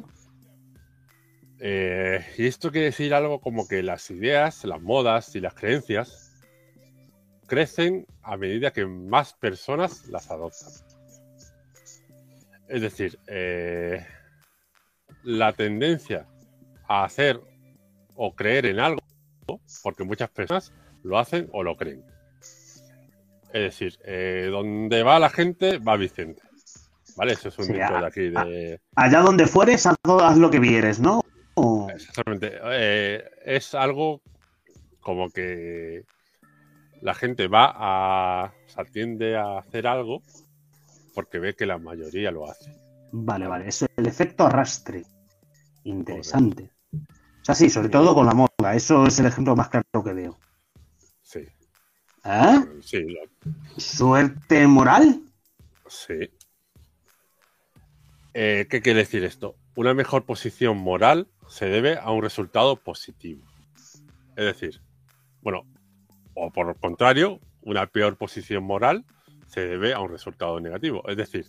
[1.58, 6.34] Eh, y esto quiere decir algo como que las ideas, las modas y las creencias
[7.46, 10.72] crecen a medida que más personas las adoptan.
[12.68, 14.04] Es decir, eh,
[15.22, 16.26] la tendencia
[16.88, 17.40] a hacer
[18.14, 19.00] o creer en algo,
[19.82, 20.72] porque muchas personas
[21.02, 22.04] lo hacen o lo creen.
[23.52, 26.42] Es decir, eh, donde va la gente, va Vicente.
[27.16, 27.32] ¿Vale?
[27.32, 28.28] Eso es un de aquí.
[28.28, 28.80] De...
[28.94, 29.96] Allá donde fueres, haz,
[30.36, 31.22] lo que vieres, ¿no?
[31.88, 32.52] Exactamente.
[32.62, 34.20] Eh, es algo
[35.00, 36.04] como que
[37.00, 38.52] la gente va a.
[38.66, 40.22] se atiende a hacer algo
[41.14, 42.70] porque ve que la mayoría lo hace.
[43.12, 43.68] Vale, vale.
[43.68, 45.04] Eso es el efecto arrastre.
[45.84, 46.75] Interesante.
[47.46, 48.74] Sea, sí, sobre todo con la moda.
[48.74, 50.36] Eso es el ejemplo más claro que veo.
[51.22, 51.46] Sí.
[52.24, 52.64] ¿Eh?
[52.82, 53.06] Sí,
[53.76, 55.22] ¿Suerte moral?
[55.88, 56.28] sí.
[58.34, 59.54] Eh, ¿Qué quiere decir esto?
[59.76, 63.46] Una mejor posición moral se debe a un resultado positivo.
[64.36, 64.82] Es decir,
[65.40, 65.62] bueno,
[66.34, 69.04] o por el contrario, una peor posición moral
[69.46, 71.08] se debe a un resultado negativo.
[71.08, 71.46] Es decir,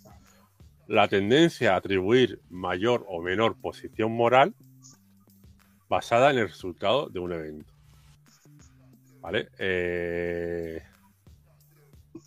[0.88, 4.53] la tendencia a atribuir mayor o menor posición moral
[5.89, 7.73] basada en el resultado de un evento.
[9.21, 9.50] ¿Vale?
[9.58, 10.82] Eh,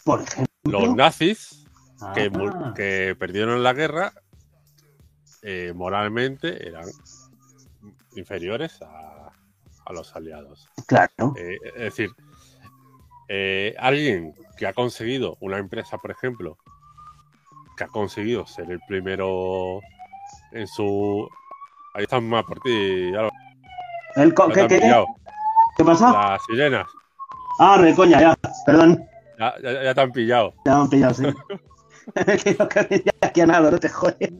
[0.04, 0.46] Por ejemplo.
[0.64, 1.64] los nazis
[2.14, 4.12] que, Ah, que perdieron la guerra
[5.42, 6.86] eh, moralmente eran
[8.16, 9.30] inferiores a,
[9.86, 10.68] a los aliados.
[10.86, 11.34] Claro.
[11.36, 12.10] Eh, es decir,
[13.78, 16.58] alguien que ha conseguido, una empresa, por ejemplo,
[17.76, 19.80] que ha conseguido ser el primero
[20.52, 21.28] en su.
[21.94, 23.12] Ahí están más por ti,
[24.16, 24.80] ¿El co- ¿Qué, qué.
[25.76, 26.12] ¿Qué pasa?
[26.12, 26.86] Las sirenas,
[27.58, 28.34] Ah, de coña, ya.
[28.66, 29.04] Perdón.
[29.38, 30.54] ya, ya- ya te han pillado.
[30.64, 31.24] Ya me han pillado, sí.
[32.70, 34.32] Que aquí a nada, no te jodes.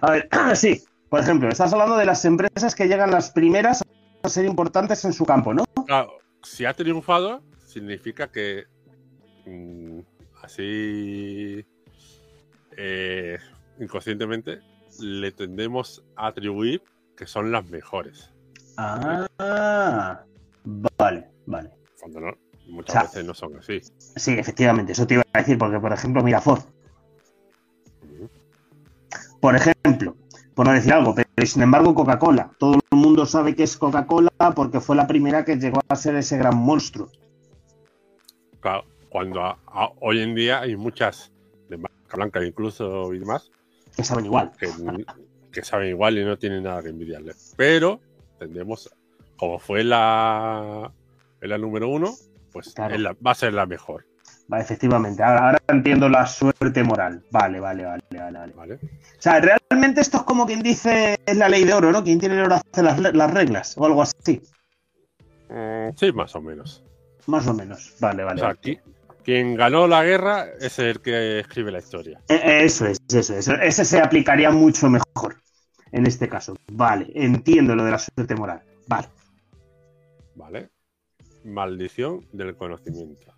[0.00, 0.82] A ver, sí.
[1.08, 3.82] Por ejemplo, estás hablando de las empresas que llegan las primeras
[4.22, 5.64] a ser importantes en su campo, ¿no?
[5.86, 6.12] Claro,
[6.42, 8.64] si ha triunfado, significa que
[9.46, 9.98] mm,
[10.42, 11.64] así
[12.76, 13.38] eh,
[13.80, 14.60] inconscientemente
[15.00, 16.82] le tendemos a atribuir
[17.20, 18.30] que son las mejores.
[18.78, 20.24] Ah,
[20.96, 21.70] vale, vale.
[22.00, 22.32] Cuando no,
[22.68, 23.78] muchas O sea, veces no son así.
[24.16, 26.62] Sí, efectivamente, eso te iba a decir, porque por ejemplo, mira Ford.
[29.38, 30.16] Por ejemplo,
[30.54, 32.52] por no decir algo, pero sin embargo Coca-Cola.
[32.58, 36.14] Todo el mundo sabe que es Coca-Cola porque fue la primera que llegó a ser
[36.16, 37.10] ese gran monstruo.
[38.60, 41.30] Claro, cuando a- a- hoy en día hay muchas
[41.68, 43.50] de marca blanca incluso y demás
[43.94, 44.52] Que saben igual.
[44.58, 44.68] que,
[45.52, 47.34] que saben igual y no tienen nada que envidiarle.
[47.56, 48.00] Pero
[48.38, 48.90] tendemos,
[49.36, 50.90] como fue la,
[51.40, 52.14] la número uno,
[52.52, 52.96] pues Claro.
[52.98, 54.06] la- va a ser la mejor.
[54.48, 55.22] Vale, efectivamente.
[55.22, 57.22] Ahora, ahora entiendo la suerte moral.
[57.30, 58.52] Vale, vale, vale, vale, vale.
[58.54, 58.74] ¿vale?
[58.74, 58.78] O
[59.22, 62.02] sea, realmente esto es como quien dice es la ley de oro, ¿no?
[62.02, 64.42] Quien tiene el oro hace las, las reglas o algo así.
[65.48, 66.82] Mm, Sí, más o menos.
[67.26, 67.94] Más o menos.
[68.00, 68.38] Vale, O vale.
[68.40, 68.82] sea, vale.
[69.20, 72.20] Qui- quien ganó la guerra es el que escribe la historia.
[72.28, 73.48] Eh, Eso es, eso es.
[73.48, 75.36] Ese se aplicaría mucho mejor
[75.92, 76.56] en este caso.
[76.72, 78.62] Vale, entiendo lo de la suerte moral.
[78.86, 79.08] Vale.
[80.34, 80.70] ¿Vale?
[81.44, 83.32] Maldición del conocimiento.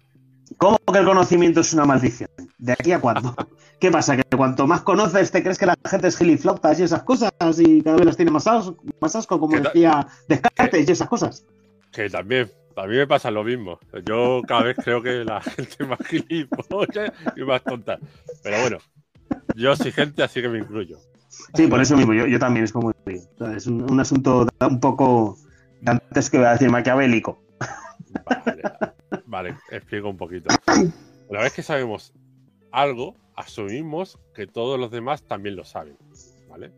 [0.59, 2.29] ¿Cómo que el conocimiento es una maldición?
[2.59, 3.35] ¿De aquí a cuándo?
[3.81, 4.17] ¿Qué pasa?
[4.17, 7.83] ¿Que cuanto más conoces te crees que la gente es giliflautas y esas cosas y
[7.83, 11.45] cada vez las tiene más asco, más asco como decía Descartes y esas cosas?
[11.91, 13.79] Que también, a mí me pasa lo mismo.
[14.05, 17.99] Yo cada vez creo que la gente más gilipollas y más tonta.
[18.43, 18.79] Pero bueno,
[19.55, 20.99] yo soy gente, así que me incluyo.
[21.55, 25.39] Sí, por eso mismo, yo, yo también es como es un, un asunto un poco
[25.85, 27.43] antes que voy a decir maquiavélico.
[28.25, 28.63] Vale,
[29.27, 30.55] vale, explico un poquito.
[31.29, 32.13] Una vez que sabemos
[32.71, 35.97] algo, asumimos que todos los demás también lo saben.
[36.49, 36.71] ¿Vale?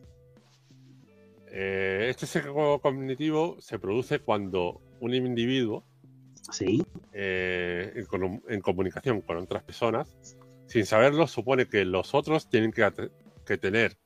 [1.57, 5.85] Eh, este sesgo cognitivo se produce cuando un individuo
[6.53, 10.15] Sí, eh, en, con- en comunicación con otras personas,
[10.67, 13.97] sin saberlo, supone que los otros tienen que, tener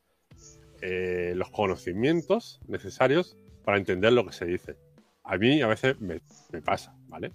[0.80, 4.76] eh, los conocimientos necesarios para entender lo que se dice.
[5.24, 6.20] A mí a veces me,
[6.52, 7.32] me pasa, ¿vale?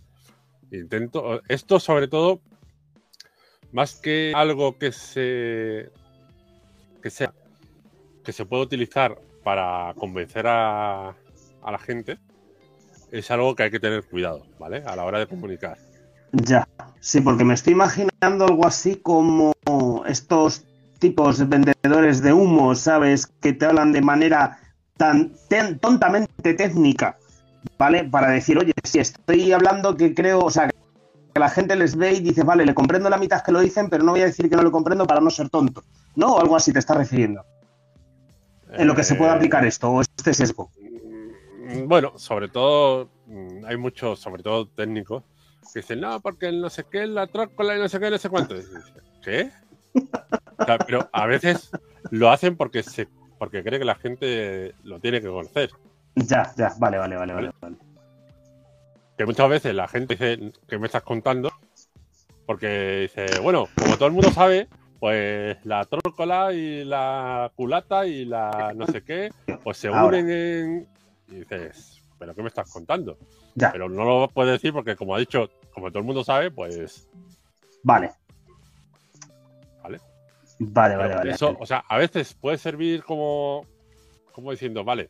[0.71, 2.41] Intento, esto sobre todo,
[3.71, 5.91] más que algo que se,
[7.02, 7.34] que sea,
[8.23, 12.17] que se puede utilizar para convencer a, a la gente,
[13.13, 14.84] es algo que hay que tener cuidado, ¿vale?
[14.86, 15.78] A la hora de comunicar.
[16.32, 16.67] ya.
[16.99, 19.54] Sí, porque me estoy imaginando algo así como
[20.08, 20.63] estos
[20.99, 23.28] tipos de vendedores de humo, ¿sabes?
[23.28, 24.58] Que te hablan de manera
[24.97, 25.34] tan
[25.82, 27.17] tontamente técnica,
[27.78, 28.06] ¿vale?
[28.06, 32.13] Para decir, oye, si estoy hablando que creo, o sea, que la gente les ve
[32.13, 34.49] y dice, vale, le comprendo la mitad que lo dicen, pero no voy a decir
[34.49, 35.84] que no lo comprendo para no ser tonto.
[36.15, 36.36] ¿No?
[36.36, 37.43] O algo así te estás refiriendo.
[38.71, 40.71] En lo que se puede Eh, aplicar esto, o este sesgo.
[41.63, 45.23] Mm, Bueno, sobre todo, mm, hay muchos, sobre todo técnicos,
[45.73, 48.17] que dicen, no, porque el no sé qué, la trócola y no sé qué, no
[48.17, 48.56] sé cuánto.
[49.23, 49.49] ¿Qué?
[50.58, 51.71] O sea, pero a veces
[52.12, 55.69] lo hacen porque se porque cree que la gente lo tiene que conocer.
[56.15, 57.52] Ya, ya, vale, vale, vale, vale.
[57.60, 57.76] vale.
[59.17, 61.52] Que muchas veces la gente dice, ¿qué me estás contando?
[62.45, 64.67] Porque dice, bueno, como todo el mundo sabe,
[64.99, 69.30] pues la trócola y la culata y la no sé qué,
[69.63, 70.06] pues se Ahora.
[70.19, 70.88] unen en...
[71.34, 73.17] Y dices, ¿pero qué me estás contando?
[73.56, 76.52] Ya, Pero no lo puedes decir porque, como ha dicho, como todo el mundo sabe,
[76.52, 77.08] pues
[77.82, 78.12] vale.
[80.60, 81.32] Vale, vale, vale.
[81.32, 83.65] Eso, o sea, a veces puede servir como,
[84.32, 85.10] como diciendo, vale,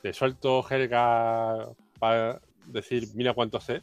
[0.00, 3.82] te suelto jerga para decir, mira cuánto sé,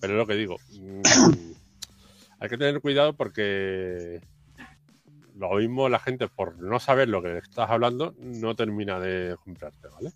[0.00, 0.56] pero es lo que digo.
[0.70, 1.02] mm,
[2.40, 4.20] hay que tener cuidado porque
[5.36, 9.36] lo mismo la gente, por no saber lo que le estás hablando, no termina de
[9.42, 10.12] comprarte, ¿vale?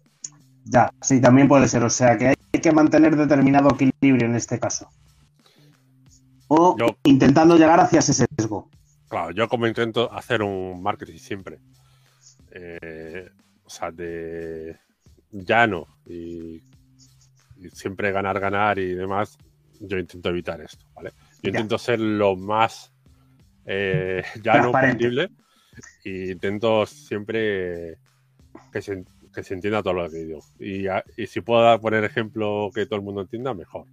[0.64, 1.82] Ya, sí, también puede ser.
[1.84, 4.88] O sea que hay que mantener determinado equilibrio en este caso.
[6.48, 8.68] O Yo- intentando llegar hacia ese sesgo.
[9.08, 11.58] Claro, yo como intento hacer un marketing siempre,
[12.52, 13.28] eh,
[13.64, 14.78] o sea, de
[15.32, 16.62] llano y,
[17.56, 19.36] y siempre ganar, ganar y demás,
[19.80, 21.10] yo intento evitar esto, ¿vale?
[21.42, 21.50] Yo Ya.
[21.50, 22.92] intento ser lo más
[23.66, 25.30] eh, llano posible
[26.04, 27.98] y intento siempre
[28.72, 30.40] que se, que se entienda todo lo que digo.
[30.58, 33.86] Y, a- y si puedo dar- poner ejemplo que todo el mundo entienda, mejor.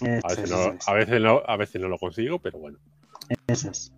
[0.00, 0.88] A veces, es, no, es.
[0.88, 2.78] a veces no, a veces no lo consigo, pero bueno.
[3.46, 3.92] Eso es.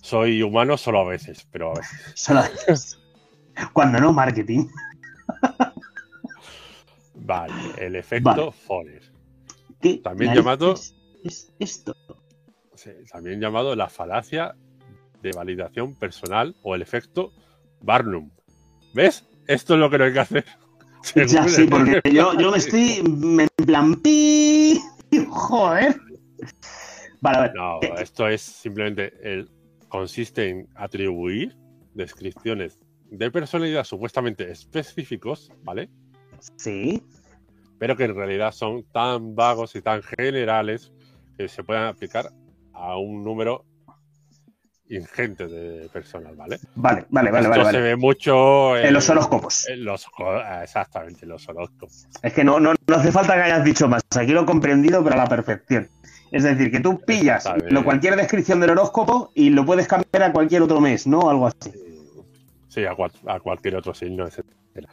[0.00, 2.12] Soy humano solo a veces, pero a veces.
[2.14, 2.42] Solo-
[3.72, 4.66] Cuando no, marketing.
[7.14, 8.52] Vale, el efecto Vale.
[8.52, 9.02] Forer.
[9.80, 10.74] ¿Qué También llamado-
[11.24, 11.94] Es esto.
[12.74, 14.56] Sí, también llamado la falacia
[15.22, 17.32] de validación personal o el efecto
[17.80, 18.30] Barnum.
[18.94, 19.28] ¿Ves?
[19.46, 20.44] Esto es lo que no hay que hacer.
[21.16, 24.80] Ya, sí, porque yo, yo me estoy me- en plan pi.
[25.28, 25.96] Joder.
[27.20, 27.54] Vale, a ver.
[27.56, 29.50] No, esto es simplemente el
[29.88, 31.56] consiste en atribuir
[31.94, 32.78] descripciones
[33.10, 35.90] de personalidad supuestamente específicos, ¿vale?
[36.56, 37.02] Sí.
[37.78, 40.92] Pero que en realidad son tan vagos y tan generales
[41.36, 42.30] que se pueden aplicar
[42.72, 43.64] a un número
[44.96, 46.58] ingente de personas, ¿vale?
[46.74, 47.64] Vale, vale, vale, Esto vale.
[47.64, 47.80] se vale.
[47.80, 49.68] ve mucho En los horóscopos.
[49.68, 52.06] en los jo- exactamente, en los horóscopos.
[52.22, 54.02] Es que no, no, no hace falta que hayas dicho más.
[54.16, 55.88] Aquí lo he comprendido, pero a la perfección.
[56.30, 60.32] Es decir, que tú pillas lo, cualquier descripción del horóscopo y lo puedes cambiar a
[60.32, 61.28] cualquier otro mes, ¿no?
[61.28, 61.72] Algo así.
[62.68, 64.88] Sí, a, cual- a cualquier otro signo, etcétera.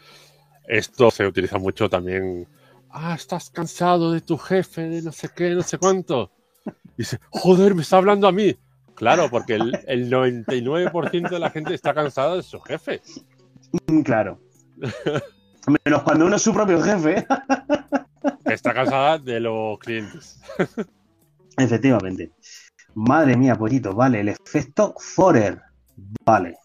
[0.67, 2.47] Esto se utiliza mucho también.
[2.91, 6.31] Ah, estás cansado de tu jefe, de no sé qué, no sé cuánto.
[6.65, 6.71] Y
[7.03, 8.55] dice, joder, me está hablando a mí.
[8.99, 13.01] Claro, porque el, el 99% de la gente está cansada de su jefe.
[13.87, 14.41] Mm, Claro.
[15.85, 17.25] Menos cuando uno es su propio jefe.
[18.43, 20.41] Está cansada de los clientes.
[21.57, 22.31] Efectivamente.
[22.93, 23.93] Madre mía, pollito.
[23.95, 25.61] Vale, el efecto Forer.
[26.25, 26.57] Vale.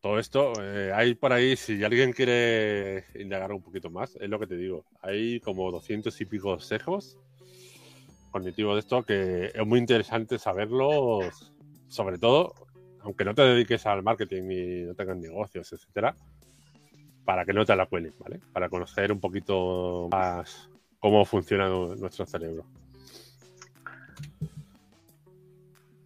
[0.00, 4.38] Todo esto, eh, hay por ahí, si alguien quiere indagar un poquito más, es lo
[4.38, 4.84] que te digo.
[5.02, 7.18] Hay como 200 y pico sesgos
[8.36, 11.52] cognitivos de esto que es muy interesante saberlos,
[11.88, 12.52] sobre todo,
[13.00, 16.14] aunque no te dediques al marketing y no tengas negocios, etcétera,
[17.24, 18.40] para que no te la cuelen, ¿vale?
[18.52, 20.68] Para conocer un poquito más
[21.00, 22.66] cómo funciona nu- nuestro cerebro.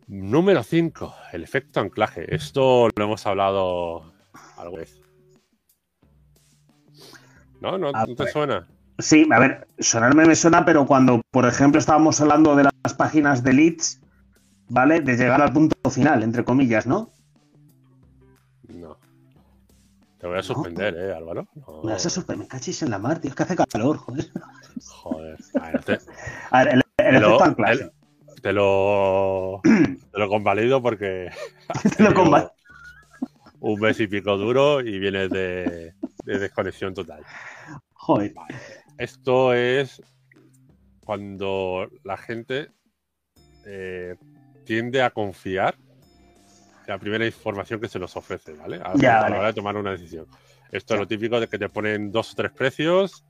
[0.07, 2.33] Número 5, el efecto anclaje.
[2.33, 4.13] Esto lo hemos hablado
[4.57, 5.01] alguna vez.
[7.61, 7.77] ¿No?
[7.77, 8.33] ¿No, te ver.
[8.33, 8.69] suena?
[9.01, 13.43] Sí, a ver, sonarme me suena, pero cuando, por ejemplo, estábamos hablando de las páginas
[13.43, 14.01] de leads,
[14.69, 15.01] ¿vale?
[15.01, 17.11] De llegar al punto final, entre comillas, ¿no?
[18.69, 18.97] No.
[20.19, 21.47] Te voy a suspender, ¿eh, Álvaro?
[21.55, 21.83] No.
[21.85, 24.31] Me vas a sorprender, me cachis en la mar, tío, es que hace calor, joder.
[24.87, 25.39] Joder.
[25.55, 25.99] A ver, te,
[26.51, 26.83] A ver, el,
[27.17, 27.73] el anclaje.
[27.73, 27.93] el-
[28.43, 31.31] te lo, te lo convalido porque
[31.83, 32.53] Te lo tenido conval-
[33.61, 37.23] un mes y pico duro y vienes de, de desconexión total.
[37.95, 38.33] Joder.
[39.01, 40.03] Esto es
[41.07, 42.69] cuando la gente
[43.65, 44.15] eh,
[44.67, 48.77] tiende a confiar en la primera información que se nos ofrece, ¿vale?
[48.77, 49.31] A, Ya, a vale.
[49.31, 50.27] la hora de tomar una decisión.
[50.71, 50.97] Esto Ya.
[50.97, 53.25] es lo típico de que te ponen dos o tres precios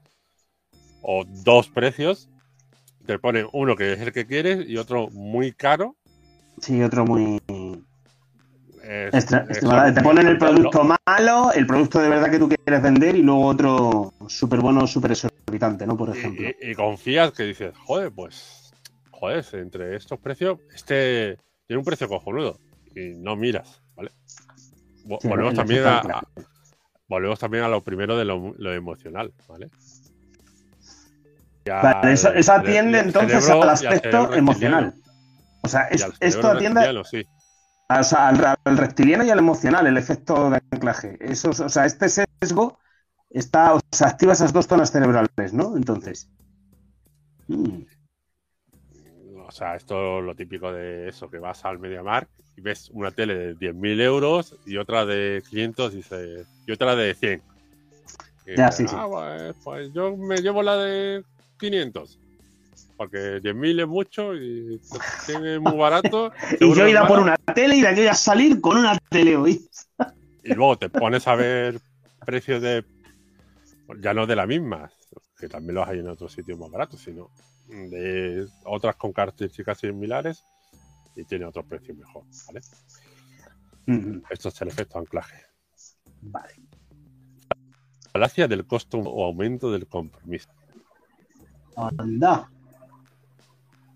[1.02, 2.28] o dos precios.
[3.06, 5.94] Te ponen uno que es el que quieres y otro muy caro.
[6.60, 7.40] Sí, otro muy.
[8.90, 9.60] Es- es-.
[9.94, 13.46] Te ponen el producto malo, el producto de verdad que tú quieres vender y luego
[13.46, 15.96] otro súper bueno, súper exorbitante, ¿no?
[15.96, 16.48] Por ejemplo.
[16.60, 18.72] y, y- y confías que dices, joder, pues,
[19.12, 21.38] joder, entre estos precios, este
[21.68, 22.58] tiene un precio cojonudo.
[22.96, 24.10] Y no miras, ¿vale?
[25.20, 26.02] Sí, volvemos, también a,
[27.06, 29.70] volvemos también a lo primero de lo, lo emocional, ¿vale?
[31.64, 34.94] Vale, eso, atiende entonces cerebro al aspecto emocional.
[35.62, 37.24] O sea, es- esto atiende sí.
[37.98, 41.16] O sea, al, al reptiliano y al emocional, el efecto de anclaje.
[41.20, 42.78] Eso, o sea, este sesgo
[43.30, 45.76] está, o sea, activa esas dos zonas cerebrales, ¿no?
[45.76, 46.28] Entonces.
[47.48, 47.82] Mm,
[49.46, 53.10] O sea, esto es lo típico de eso, que vas al MediaMark y ves una
[53.10, 57.42] tele de 10.000 euros y otra de 500 y, dices- y otra de 100.
[58.46, 58.96] Y Ya, dices, sí, sí.
[58.96, 61.24] "Ah, pues, pues yo me llevo la de
[61.58, 62.18] 500.
[63.00, 64.78] Porque 10.000 es mucho y
[65.24, 66.30] tiene muy barato.
[66.60, 69.66] y yo ir a por una tele y de aquella salir con una tele, hoy.
[70.44, 71.80] Y luego te pones a ver
[72.26, 72.84] precios de.
[74.00, 74.92] Ya no de la misma,
[75.38, 77.30] que también los hay en otros sitios más baratos, sino
[77.68, 80.44] de otras con características similares
[81.16, 82.60] y tiene otro precio mejor, ¿vale?
[84.28, 85.42] Esto es el efecto anclaje.
[86.20, 86.52] Vale.
[88.12, 90.50] Falacia del costo o aumento del compromiso.
[91.76, 92.50] Anda.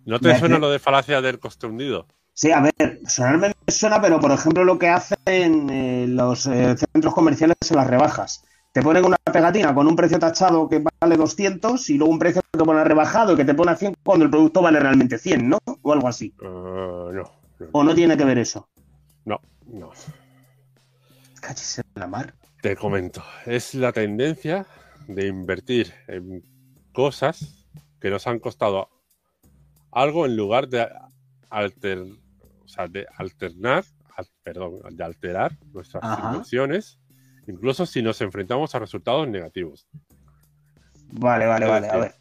[0.07, 2.07] ¿No te suena lo de falacia del coste hundido?
[2.33, 6.77] Sí, a ver, sonarme me suena, pero por ejemplo lo que hacen eh, los eh,
[6.77, 8.45] centros comerciales en las rebajas.
[8.73, 12.43] Te ponen una pegatina con un precio tachado que vale 200 y luego un precio
[12.53, 15.49] que pone rebajado y que te pone a 100 cuando el producto vale realmente 100,
[15.49, 15.59] ¿no?
[15.83, 16.35] O algo así.
[16.41, 17.31] Uh, no,
[17.71, 18.69] ¿O no tiene que ver eso?
[19.25, 19.93] No, no.
[21.41, 22.35] Cállese la mar.
[22.63, 24.67] Te comento, es la tendencia
[25.07, 26.43] de invertir en
[26.93, 27.65] cosas
[28.01, 28.89] que nos han costado
[29.95, 30.87] algo en lugar de,
[31.51, 33.85] alter, o sea, de alternar,
[34.43, 36.99] perdón, de alterar nuestras inversiones,
[37.47, 39.87] incluso si nos enfrentamos a resultados negativos.
[41.13, 41.89] Vale, vale, vale.
[41.89, 42.15] A ver.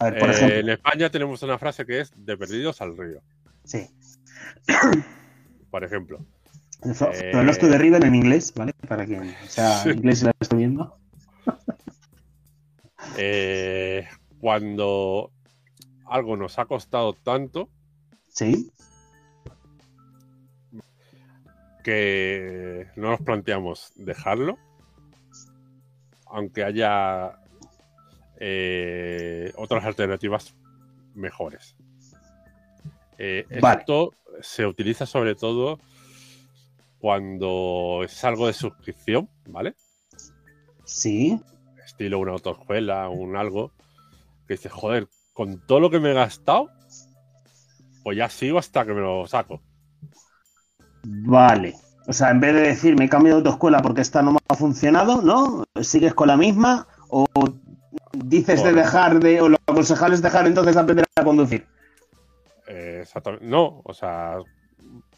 [0.00, 0.56] A ver por eh, ejemplo.
[0.56, 3.22] En España tenemos una frase que es de perdidos al río.
[3.64, 3.86] Sí.
[5.70, 6.24] Por ejemplo.
[6.98, 8.72] Pero no estoy de River en inglés, ¿vale?
[8.88, 10.98] Para quien sea inglés y la estoy viendo.
[13.18, 14.08] eh,
[14.40, 15.30] cuando
[16.10, 17.70] algo nos ha costado tanto.
[18.28, 18.70] Sí.
[21.82, 24.58] Que no nos planteamos dejarlo.
[26.26, 27.38] Aunque haya
[28.38, 30.54] eh, otras alternativas
[31.14, 31.76] mejores.
[33.18, 33.80] Eh, vale.
[33.80, 35.78] Esto se utiliza sobre todo
[36.98, 39.74] cuando es algo de suscripción, ¿vale?
[40.84, 41.40] Sí.
[41.84, 43.72] Estilo una autoescuela, un algo.
[44.46, 46.70] Que dice, joder, con todo lo que me he gastado,
[48.02, 49.60] pues ya sigo hasta que me lo saco.
[51.02, 51.74] Vale.
[52.06, 54.38] O sea, en vez de decir me he cambiado de autoescuela porque esta no me
[54.48, 55.64] ha funcionado, ¿no?
[55.82, 56.86] ¿Sigues con la misma?
[57.08, 57.26] ¿O
[58.12, 59.40] dices de dejar de.
[59.40, 61.66] o lo aconsejable es dejar entonces de aprender a conducir?
[62.66, 63.46] Eh, exactamente.
[63.46, 64.38] No, o sea,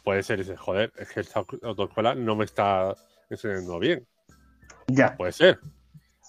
[0.03, 2.95] puede ser ese, joder, es que esta autoescuela no me está
[3.29, 4.05] enseñando bien.
[4.87, 5.15] Ya.
[5.15, 5.59] Puede ser.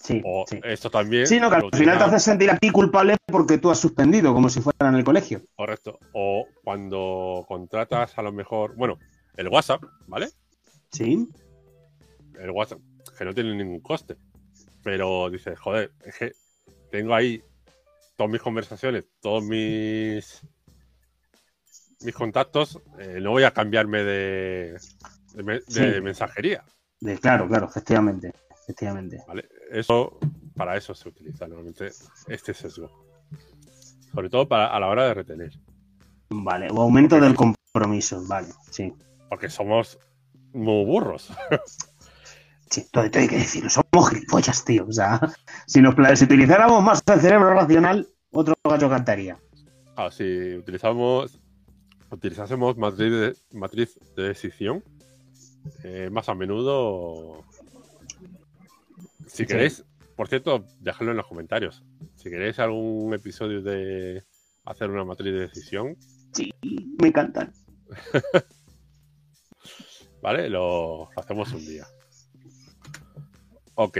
[0.05, 0.59] Sí, o sí.
[0.63, 1.25] esto también.
[1.25, 4.33] Sí, no, que al final te hace sentir a ti culpable porque tú has suspendido,
[4.33, 5.41] como si fuera en el colegio.
[5.55, 5.97] Correcto.
[6.13, 8.99] O cuando contratas a lo mejor, bueno,
[9.35, 10.29] el WhatsApp, ¿vale?
[10.91, 11.27] Sí.
[12.39, 12.79] El WhatsApp,
[13.17, 14.15] que no tiene ningún coste.
[14.83, 16.31] Pero dices, joder, es que
[16.91, 17.41] tengo ahí
[18.15, 20.41] todas mis conversaciones, todos mis
[22.01, 24.77] mis contactos, eh, no voy a cambiarme de,
[25.33, 26.01] de, de Sí.
[26.01, 26.63] mensajería.
[26.99, 28.31] De, claro, claro, efectivamente.
[28.63, 29.17] Efectivamente.
[29.27, 29.47] ¿vale?
[29.75, 30.17] Eso,
[30.55, 31.91] para eso se utiliza normalmente
[32.27, 32.89] este sesgo.
[34.13, 35.51] Sobre todo para, a la hora de retener.
[36.29, 36.69] Vale.
[36.71, 38.25] O aumento del compromiso.
[38.25, 38.93] Vale, sí.
[39.29, 39.99] Porque somos
[40.53, 41.31] muy burros.
[42.67, 43.69] Sí, todo, todo hay que decirlo.
[43.69, 44.87] Somos gilipollas, tío.
[44.87, 45.21] O sea,
[45.67, 49.37] si, nos, si utilizáramos más el cerebro racional, otro gallo cantaría.
[49.95, 51.39] Ah, si utilizamos,
[52.09, 54.83] utilizásemos matriz de, matriz de decisión,
[55.83, 57.45] eh, más a menudo.
[59.27, 59.45] Si Sí.
[59.47, 59.83] queréis,
[60.15, 61.83] por cierto, dejadlo en los comentarios.
[62.15, 64.23] Si queréis algún episodio de
[64.65, 65.97] hacer una matriz de decisión,
[66.33, 66.51] Sí,
[67.01, 67.53] me encantan.
[70.21, 70.49] ¿vale?
[70.49, 71.85] Lo, lo hacemos un día.
[73.75, 73.97] Ok,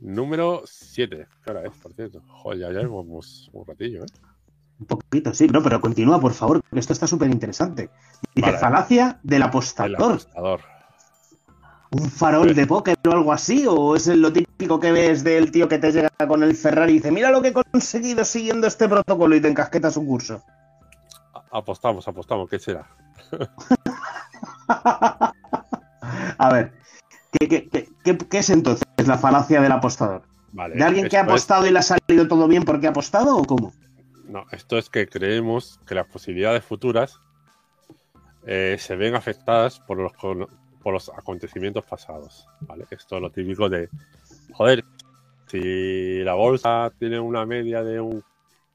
[0.00, 1.26] número 7.
[1.44, 2.20] ¿Qué hora es, por cierto?
[2.26, 4.08] Joder, ya llevamos un ratillo, ¿eh?
[4.80, 7.88] Un poquito, sí, no, pero continúa, por favor, que esto está súper interesante.
[8.34, 8.58] Dice, Vale.
[8.58, 10.60] falacia del El apostador.
[11.92, 13.66] ¿Un farol de póker o algo así?
[13.68, 16.96] ¿O es lo típico que ves del tío que te llega con el Ferrari y
[16.96, 20.42] dice, mira lo que he conseguido siguiendo este protocolo y te encasquetas un curso?
[21.50, 22.86] Apostamos, apostamos, ¿qué será?
[26.38, 26.72] A ver,
[27.38, 27.88] ¿qué, qué, qué-
[28.18, 30.22] qué- es entonces la falacia del apostador?
[30.52, 30.76] Vale.
[30.76, 33.36] ¿De alguien que ha es- apostado y le ha salido todo bien porque ha apostado
[33.36, 33.72] o cómo?
[34.26, 37.18] No, esto es que creemos que las posibilidades futuras
[38.46, 40.12] eh, se ven afectadas por los,
[40.82, 42.46] por los acontecimientos pasados.
[42.60, 42.86] ¿vale?
[42.90, 43.88] Esto es lo típico de,
[44.52, 44.84] joder,
[45.46, 48.24] si la bolsa tiene una media de un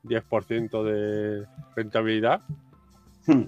[0.04, 1.46] 10% de
[1.76, 2.42] rentabilidad,
[3.28, 3.44] Hmm,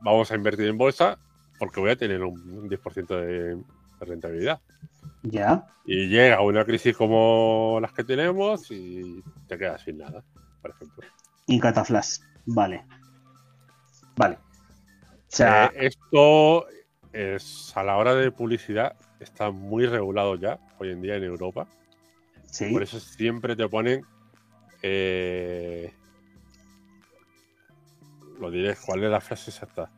[0.00, 1.16] vamos a invertir en bolsa
[1.58, 3.64] porque voy a tener un 10% de, de
[4.00, 4.60] rentabilidad.
[5.22, 10.24] Ya, Y llega una crisis como las que tenemos y te quedas sin nada,
[10.60, 11.04] por ejemplo.
[11.46, 12.18] y cataflash.
[12.46, 12.84] Vale.
[14.16, 14.36] Vale.
[14.36, 14.38] O
[15.28, 16.66] sea, Eh, esto
[17.12, 21.66] es a la hora de publicidad está muy regulado ya hoy en día en Europa.
[22.46, 22.72] sí.
[22.72, 24.04] Por eso siempre te ponen
[24.82, 25.92] eh,
[28.38, 29.90] lo diré, ¿cuál es la frase exacta?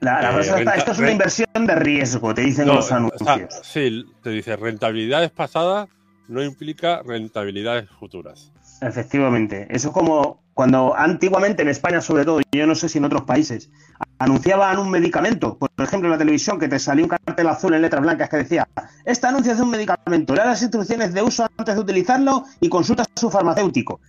[0.00, 2.86] La, la Eh, frase renta- esto es una inversión de riesgo, te dicen No, los
[2.86, 3.60] o sea, anuncios.
[3.62, 5.88] sí, te dice rentabilidades pasadas
[6.26, 8.52] no implica rentabilidades futuras.
[8.80, 9.66] Efectivamente.
[9.70, 13.22] Eso es como cuando antiguamente en España, sobre todo, yo no sé si en otros
[13.22, 13.70] países,
[14.18, 15.58] anunciaban un medicamento.
[15.58, 18.36] Por ejemplo, en la televisión, que te salía un cartel azul en letras blancas que
[18.38, 18.68] decía:
[19.04, 22.68] Este anuncio es de un medicamento, lea las instrucciones de uso antes de utilizarlo y
[22.68, 24.00] consulta a su farmacéutico.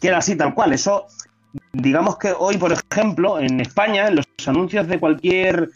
[0.00, 0.72] Que era así tal cual.
[0.72, 1.06] Eso,
[1.72, 5.70] digamos que hoy, por ejemplo, en España, en los anuncios de cualquier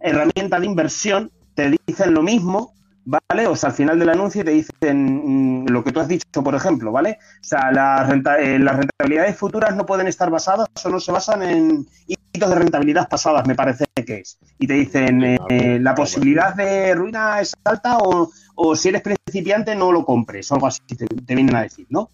[0.00, 2.74] herramienta de inversión, te dicen lo mismo.
[3.04, 3.48] ¿Vale?
[3.48, 6.54] O sea, al final del anuncio te dicen mm, lo que tú has dicho, por
[6.54, 7.18] ejemplo, ¿vale?
[7.40, 7.70] O sea,
[8.06, 12.48] renta- eh, las rentabilidades futuras no pueden estar basadas o no se basan en hitos
[12.48, 14.38] de rentabilidad pasadas, me parece que es.
[14.58, 18.90] Y te dicen, eh, ah, eh, la posibilidad de ruina es alta o, o si
[18.90, 22.08] eres principiante no lo compres, o algo así te, te vienen a decir, ¿no?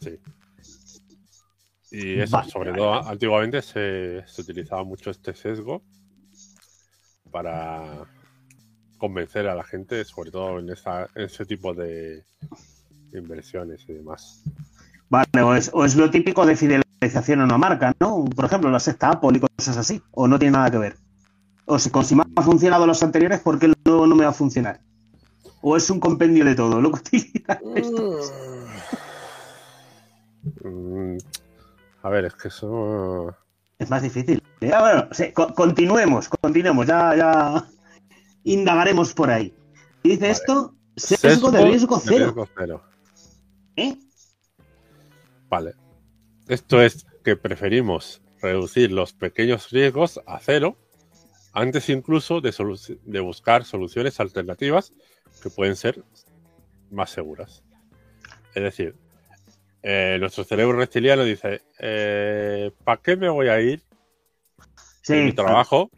[0.00, 0.18] Sí.
[1.92, 5.80] Y eso, Vale, sobre vale, todo, antiguamente se, se utilizaba mucho este sesgo
[7.30, 8.04] para
[8.98, 12.24] convencer a la gente, sobre todo en, esa, en ese tipo de
[13.12, 14.42] inversiones y demás.
[15.08, 18.24] Vale, o es, o es lo típico de fidelización a una marca, ¿no?
[18.24, 20.96] Por ejemplo, la sexta Apple y cosas así, o no tiene nada que ver.
[21.66, 24.30] O si, si me han funcionado los anteriores, ¿por qué el nuevo no me va
[24.30, 24.80] a funcionar?
[25.62, 28.18] O es un compendio de todo, lo que utiliza esto.
[30.64, 31.16] Mm,
[32.02, 33.34] A ver, es que eso.
[33.78, 34.42] Es más difícil.
[34.60, 34.70] ¿eh?
[34.72, 37.66] Ah, bueno, sí, co- continuemos, continuemos, ya, ya
[38.52, 39.54] indagaremos por ahí.
[40.02, 40.32] Y dice Vale.
[40.32, 42.24] esto, sesgo de riesgo cero.
[42.26, 42.82] riesgo cero.
[43.76, 43.96] ¿eh?
[45.48, 45.74] Vale.
[46.48, 50.76] Esto es que preferimos reducir los pequeños riesgos a cero
[51.52, 52.54] antes incluso de,
[53.04, 54.92] de buscar soluciones alternativas
[55.42, 56.04] que pueden ser
[56.90, 57.64] más seguras.
[58.54, 58.94] Es decir,
[59.82, 61.62] eh, nuestro cerebro reptiliano dice,
[62.84, 63.82] ¿para qué me voy a ir
[65.08, 65.90] de mi Sí, trabajo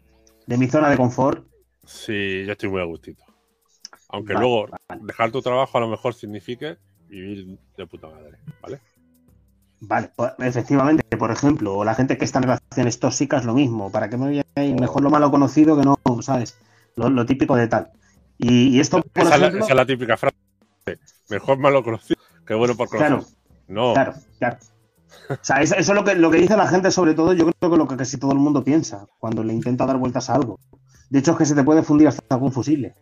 [0.47, 1.48] de mi zona de confort.
[1.89, 3.23] Si yo estoy muy a gustito?
[4.09, 5.01] Aunque Vale, luego vale.
[5.03, 6.77] dejar tu trabajo a lo mejor signifique
[7.07, 8.79] vivir de puta madre, ¿vale?
[9.81, 13.91] Vale, pues, efectivamente, por ejemplo, o la gente que está en relaciones tóxicas, lo mismo.
[13.91, 14.79] ¿Para qué me voy a ir?
[14.79, 16.57] Mejor lo malo conocido que no, ¿sabes?
[16.95, 17.91] Lo, lo típico de tal.
[18.37, 20.35] Y, y esto, por Esa, es la, ejemplo, esa es la típica frase.
[21.29, 23.07] Mejor malo conocido que bueno por conocer.
[23.07, 23.25] Claro.
[23.67, 24.57] No, Claro, claro.
[25.29, 27.45] O sea, eso, eso es lo que, lo que dice la gente, sobre todo, yo
[27.45, 30.35] creo que lo que casi todo el mundo piensa cuando le intenta dar vueltas a
[30.35, 30.59] algo.
[31.09, 32.95] De hecho, es que se te puede fundir hasta algún fusible.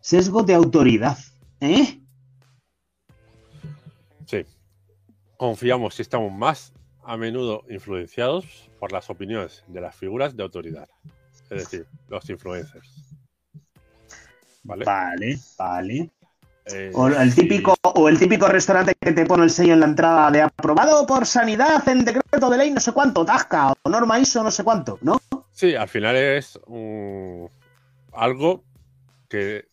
[0.00, 1.18] Sesgo de autoridad.
[1.60, 2.00] ¿Eh?
[4.26, 4.44] sí.
[5.36, 6.72] Confiamos y estamos más
[7.04, 10.88] a menudo influenciados por las opiniones de las figuras de autoridad.
[11.48, 13.16] Es decir, los influencers.
[14.62, 14.84] ¿Vale?
[14.84, 16.10] Vale, vale.
[16.66, 19.86] Eh, O el típico, o el típico restaurante que te pone el sello en la
[19.86, 24.20] entrada de aprobado por sanidad en decreto de ley no sé cuánto, tasca, o norma
[24.20, 25.20] ISO no sé cuánto, ¿no?
[25.52, 27.50] Sí, al final es un-
[28.12, 28.64] algo
[29.28, 29.66] que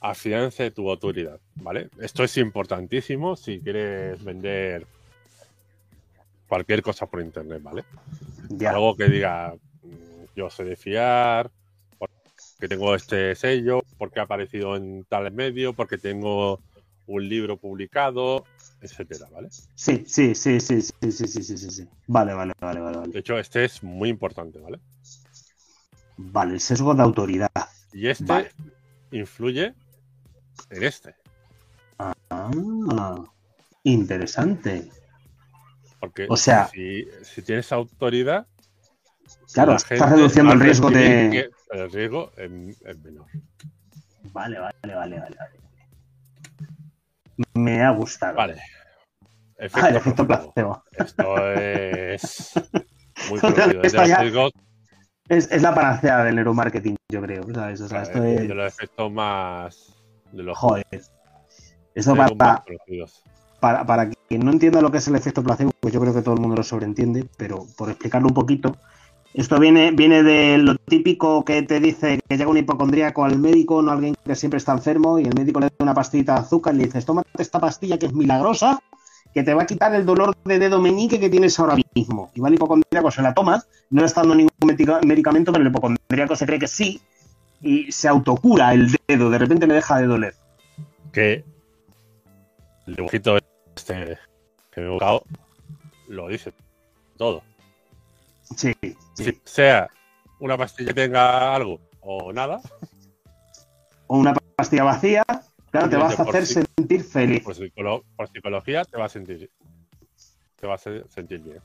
[0.00, 1.88] afiance tu autoridad, ¿vale?
[2.00, 4.86] Esto es importantísimo si quieres vender
[6.48, 7.84] cualquier cosa por internet, ¿vale?
[8.48, 8.70] Ya.
[8.70, 11.50] Algo que diga, mm, yo sé de fiar,
[11.98, 16.60] porque tengo este sello, porque ha aparecido en tal medio, porque tengo
[17.10, 18.44] un libro publicado,
[18.80, 19.48] etcétera, ¿vale?
[19.74, 21.88] Sí, sí, sí, sí, sí, sí, sí, sí, sí, sí.
[22.06, 23.12] Vale, vale, vale, vale, vale.
[23.12, 24.78] De hecho, este es muy importante, ¿vale?
[26.16, 27.50] Vale, el sesgo de autoridad.
[27.92, 28.50] Y este Vale.
[29.10, 29.74] influye
[30.70, 31.16] en este.
[31.98, 33.24] Ah,
[33.82, 34.88] interesante.
[35.98, 38.46] Porque O sea- si, si tienes autoridad,
[39.52, 41.50] Claro, la estás reduciendo el riesgo de.
[41.72, 43.26] el riesgo es, es menor.
[44.32, 45.60] Vale, vale, vale, vale, vale.
[47.54, 48.36] Me ha gustado.
[48.36, 48.56] Vale.
[49.74, 50.82] Ah, el efecto placebo.
[50.92, 52.52] Esto es
[53.30, 53.82] muy O sea, conocido.
[53.82, 54.48] Es de esto ya-
[55.28, 57.44] Es, es la panacea del neuromarketing, yo creo.
[57.54, 57.80] ¿sabes?
[57.82, 58.48] O sea, esto es.
[58.48, 59.94] de los efectos más.
[60.32, 60.84] De los Joder.
[61.94, 63.22] Riesgos para, conocidos.
[63.60, 66.22] para, para quien no entienda lo que es el efecto placebo, pues yo creo que
[66.22, 68.76] todo el mundo lo sobreentiende, pero por explicarlo un poquito,
[69.34, 73.80] esto viene, viene de lo típico que te dice que llega un hipocondríaco al médico,
[73.80, 76.74] no alguien que siempre está enfermo, y el médico le da una pastillita de azúcar
[76.74, 78.80] y le dices, tómate esta pastilla que es milagrosa,
[79.32, 82.30] que te va a quitar el dolor de dedo meñique que tienes ahora mismo.
[82.34, 85.62] Y va el hipocondríaco, se la toma, no le está dando ningún medica- medicamento, pero
[85.62, 87.00] el hipocondríaco se cree que sí,
[87.62, 90.34] y se autocura el dedo, de repente le deja de doler.
[91.12, 91.44] Que
[92.86, 93.38] el dibujito
[93.76, 94.18] este
[94.72, 95.22] que he buscado
[96.08, 96.52] lo dice
[97.16, 97.42] todo.
[98.56, 98.74] Sí,
[99.44, 99.88] sea
[100.38, 102.60] una pastilla que tenga algo o nada,
[104.06, 105.22] o una pastilla vacía,
[105.70, 107.42] claro, te vas a hacer sentir feliz.
[107.42, 109.50] por, psicolo- por psicología te va a sentir
[110.56, 111.60] te va a se- sentir bien.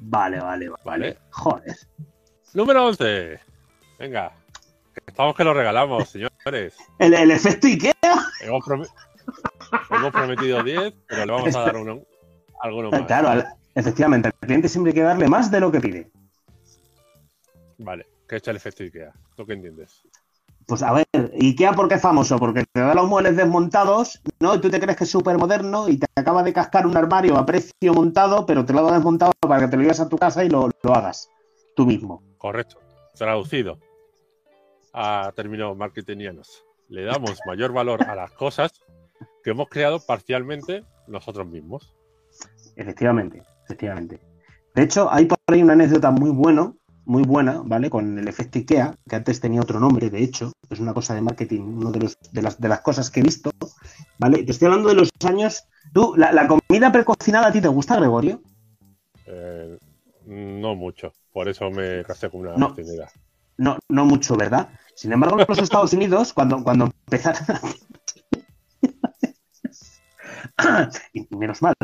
[0.00, 0.82] Vale, vale, vale.
[0.84, 1.18] ¿Vale?
[1.30, 1.76] Joder.
[2.54, 3.40] Número 11.
[3.98, 4.32] Venga.
[5.06, 6.74] Estamos que lo regalamos, señores.
[6.98, 7.94] El, el efecto Ikea.
[8.42, 8.64] Hemos,
[9.90, 12.00] hemos prometido 10, pero le vamos a dar uno,
[12.60, 13.02] alguno más.
[13.06, 13.46] Claro, al-
[13.76, 16.10] efectivamente, al cliente siempre hay que darle más de lo que pide.
[17.78, 18.06] Vale.
[18.28, 19.12] ¿Qué es el efecto IKEA?
[19.36, 20.02] ¿Tú qué entiendes?
[20.66, 22.38] Pues a ver, Ikea, ¿por qué es famoso?
[22.40, 24.56] Porque te da los muebles desmontados, ¿no?
[24.56, 27.36] Y tú te crees que es súper moderno y te acaba de cascar un armario
[27.36, 30.18] a precio montado, pero te lo ha desmontado para que te lo lleves a tu
[30.18, 31.30] casa y lo, lo hagas
[31.76, 32.24] tú mismo.
[32.38, 32.80] Correcto.
[33.16, 33.78] Traducido
[34.92, 36.64] a términos marketingianos.
[36.88, 38.72] Le damos mayor valor a las cosas
[39.44, 41.94] que hemos creado parcialmente nosotros mismos.
[42.74, 44.20] Efectivamente, efectivamente.
[44.74, 47.90] De hecho, hay por ahí una anécdota muy bueno, muy buena, ¿vale?
[47.90, 51.22] Con el efecto IKEA, que antes tenía otro nombre, de hecho, es una cosa de
[51.22, 53.50] marketing, una de, los- de, las, de las cosas que he visto,
[54.18, 54.42] ¿vale?
[54.44, 55.64] Te estoy hablando de los años.
[55.92, 58.40] ¿Tú, la, la comida precocinada a ti te gusta, Gregorio?
[59.26, 59.78] Eh,
[60.26, 61.12] no mucho.
[61.32, 62.74] Por eso me casé con una No.
[63.58, 64.68] No, no mucho, ¿verdad?
[64.94, 67.42] Sin embargo, en los Estados Unidos, cuando, cuando empezaron.
[71.30, 71.74] menos mal.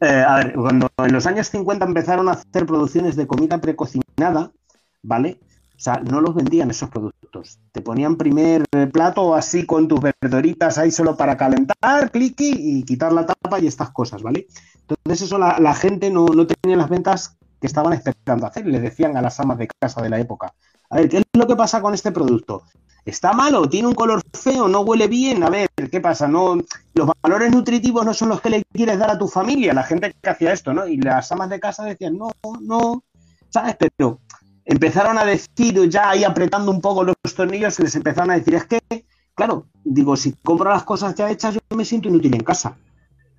[0.00, 4.52] Eh, a ver, cuando en los años 50 empezaron a hacer producciones de comida precocinada,
[5.02, 5.40] ¿vale?
[5.76, 7.58] O sea, no los vendían esos productos.
[7.72, 13.12] Te ponían primer plato así con tus verduritas ahí solo para calentar, cliqui y quitar
[13.12, 14.46] la tapa y estas cosas, ¿vale?
[14.88, 18.66] Entonces eso la, la gente no, no tenía las ventas que estaban esperando hacer.
[18.66, 20.54] Le decían a las amas de casa de la época,
[20.88, 22.62] a ver, ¿qué es lo que pasa con este producto?
[23.06, 23.68] ¿Está malo?
[23.68, 24.66] ¿Tiene un color feo?
[24.66, 25.44] ¿No huele bien?
[25.44, 26.26] A ver, ¿qué pasa?
[26.26, 26.56] No,
[26.92, 30.12] los valores nutritivos no son los que le quieres dar a tu familia, la gente
[30.20, 30.88] que hacía esto, ¿no?
[30.88, 32.30] Y las amas de casa decían, no,
[32.60, 33.04] no,
[33.48, 33.76] ¿sabes?
[33.78, 34.18] Pero
[34.64, 38.64] empezaron a decir, ya ahí apretando un poco los tornillos, les empezaron a decir, es
[38.64, 38.80] que,
[39.36, 42.76] claro, digo, si compro las cosas ya hechas, yo me siento inútil en casa.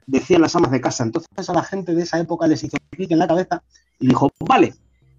[0.05, 1.03] Decían las amas de casa.
[1.03, 3.61] Entonces a la gente de esa época les hizo clic en la cabeza
[3.99, 4.76] y dijo, vale,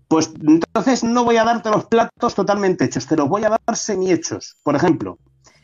[0.09, 3.77] pues entonces no voy a darte los platos totalmente hechos, te los voy a dar
[3.77, 4.57] semi-hechos.
[4.63, 5.19] Por ejemplo,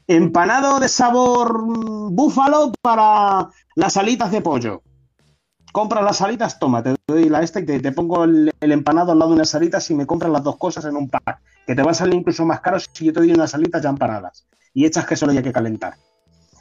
[0.06, 4.82] empanado de sabor búfalo para las alitas de pollo.
[5.72, 9.18] Compras las alitas, toma, te doy la esta y te, pongo el, el empanado al
[9.18, 11.82] lado de unas alitas y me compras las dos cosas en un pack, que te
[11.82, 14.84] va a salir incluso más caro si yo te doy unas alitas ya empanadas y
[14.84, 15.96] echas que solo hay que calentar.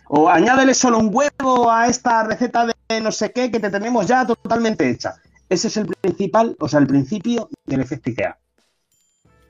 [0.08, 4.08] O añádele solo un huevo a esta receta de no sé qué que te tenemos
[4.08, 5.16] ya totalmente hecha.
[5.54, 8.40] Ese es el principal, o sea, el principio del efecto IKEA.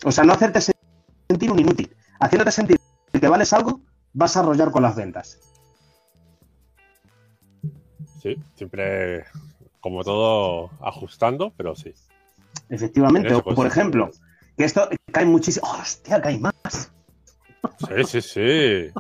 [0.03, 1.95] O sea, no hacerte sentir un inútil.
[2.19, 2.77] Haciéndote sentir
[3.09, 3.79] que vales algo,
[4.11, 5.39] vas a arrollar con las ventas.
[8.21, 9.23] Sí, siempre,
[9.79, 11.93] como todo, ajustando, pero sí.
[12.67, 13.33] Efectivamente.
[13.35, 14.11] O, por ejemplo,
[14.57, 15.65] que esto cae muchísimo.
[15.69, 16.91] ¡Oh, ¡Hostia, cae más!
[17.77, 18.93] Sí, sí, sí.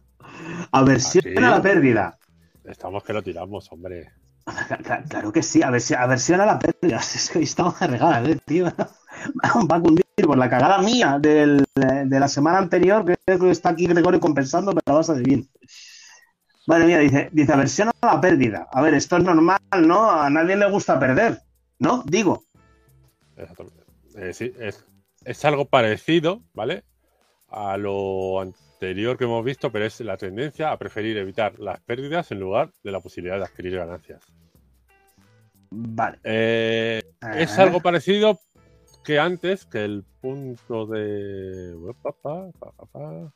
[0.72, 1.44] Aversión ¿Ah, sí?
[1.44, 2.18] a la pérdida.
[2.64, 4.12] Estamos que lo tiramos, hombre.
[4.46, 6.98] Cla- cla- Claro que sí, aversión, aversión a la pérdida.
[7.14, 8.66] Es que hoy estamos regadas, eh, tío.
[9.70, 13.04] Va a cundir por la cagada mía del- de la semana anterior.
[13.24, 15.48] Creo que está aquí Gregorio compensando, pero vas a bien.
[16.66, 18.68] Madre mía, dice, dice aversión a la pérdida.
[18.72, 20.10] A ver, esto es normal, ¿no?
[20.10, 21.40] A nadie le gusta perder,
[21.78, 22.02] ¿no?
[22.06, 22.44] Digo.
[23.36, 23.84] Exactamente.
[24.16, 24.84] Eh, es,
[25.24, 26.84] es algo parecido, ¿vale?
[27.48, 28.42] A lo
[28.76, 32.70] anterior que hemos visto, pero es la tendencia a preferir evitar las pérdidas en lugar
[32.84, 34.22] de la posibilidad de adquirir ganancias.
[35.70, 36.18] Vale.
[36.22, 37.02] Eh,
[37.36, 38.38] es algo parecido
[39.02, 41.74] que antes, que el punto de.
[42.02, 42.50] pa, pa,
[42.92, 43.32] pa,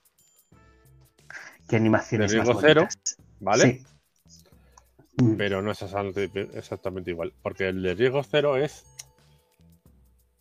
[1.68, 2.88] Qué animaciones De más riesgo cero.
[3.40, 3.64] ¿Vale?
[3.64, 5.24] Sí.
[5.24, 5.36] Mm.
[5.36, 7.32] Pero no es exactamente, igual.
[7.42, 8.84] Porque el de riesgo cero es.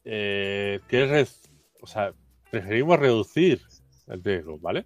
[0.03, 1.49] eh, que es.
[1.81, 2.13] o sea,
[2.51, 3.61] preferimos reducir
[4.09, 4.85] el riesgo, ¿vale?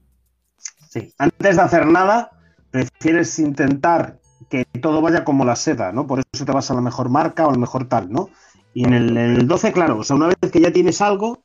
[0.89, 2.31] Sí, antes de hacer nada,
[2.71, 4.19] prefieres intentar
[4.49, 6.05] que todo vaya como la seda, ¿no?
[6.07, 8.29] Por eso te vas a la mejor marca o al mejor tal, ¿no?
[8.73, 11.43] Y en el, el 12, claro, o sea, una vez que ya tienes algo,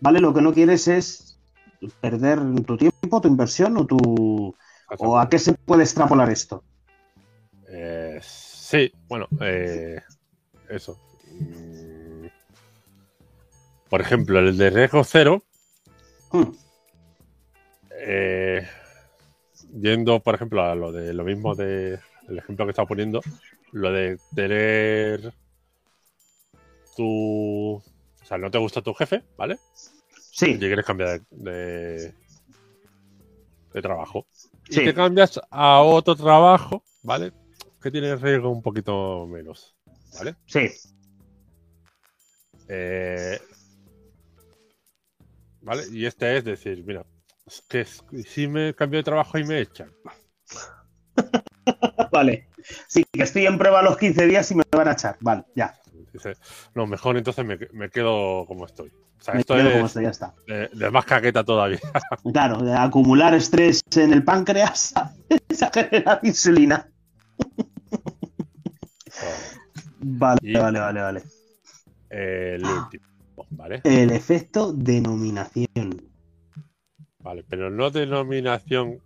[0.00, 0.20] ¿vale?
[0.20, 1.40] Lo que no quieres es
[2.00, 4.54] perder tu tiempo, tu inversión o tu...
[4.98, 6.64] ¿O a qué se puede extrapolar esto?
[7.68, 10.00] Eh, sí, bueno, eh,
[10.68, 10.98] eso.
[11.30, 12.26] Mm,
[13.90, 15.44] Por ejemplo, el de riesgo cero,
[16.32, 16.52] Hmm,
[17.98, 18.66] eh,
[19.80, 23.20] yendo, por ejemplo, a lo de lo mismo de el ejemplo que estaba poniendo,
[23.72, 25.32] lo de tener
[26.96, 27.76] tu.
[27.76, 29.58] O sea, no te gusta tu jefe, ¿vale?
[30.50, 32.14] Y Sí, quieres cambiar de, de,
[33.72, 34.26] de trabajo.
[34.68, 34.80] Sí.
[34.80, 37.32] Y te cambias a otro trabajo, ¿vale?
[37.80, 39.76] Que tiene riesgo un poquito menos,
[40.18, 40.36] ¿vale?
[40.46, 40.68] sí,
[42.68, 43.38] Eh,
[45.60, 45.84] ¿Vale?
[45.92, 47.04] Y este es decir, mira,
[47.68, 49.90] que si me cambio de trabajo y me echan.
[52.12, 52.48] vale.
[52.88, 55.16] Sí, que estoy en prueba los 15 días y me van a echar.
[55.20, 55.74] Vale, ya.
[56.12, 56.36] Dice,
[56.74, 58.88] no, mejor entonces me, me quedo como estoy.
[58.88, 60.34] O sea, Me esto quedo es como estoy, ya está.
[60.46, 61.80] de, de más caqueta todavía.
[62.32, 65.12] Claro, de acumular estrés en el páncreas a
[65.72, 66.88] generar insulina.
[70.00, 71.22] Vale, Y- vale, vale, vale.
[72.10, 73.04] el último,
[73.50, 73.80] ¿vale?
[73.84, 76.07] El efecto denominación.
[77.28, 79.02] Vale, pero no denominación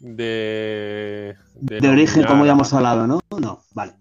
[0.00, 1.34] de...
[1.54, 3.20] De origen, como ya hemos hablado, ¿no?
[3.40, 3.94] No, vale.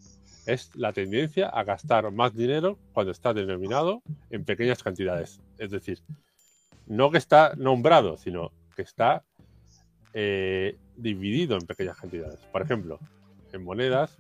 [0.46, 5.40] Es la tendencia a gastar más dinero cuando está denominado en pequeñas cantidades.
[5.58, 6.02] Es decir,
[6.88, 9.24] no que está nombrado, sino que está
[10.14, 12.42] eh, dividido en pequeñas cantidades.
[12.52, 13.00] Por ejemplo,
[13.54, 14.18] en monedas,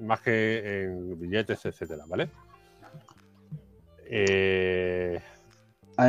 [0.00, 2.28] más que en billetes, etcétera, ¿vale?
[4.10, 5.22] Eh,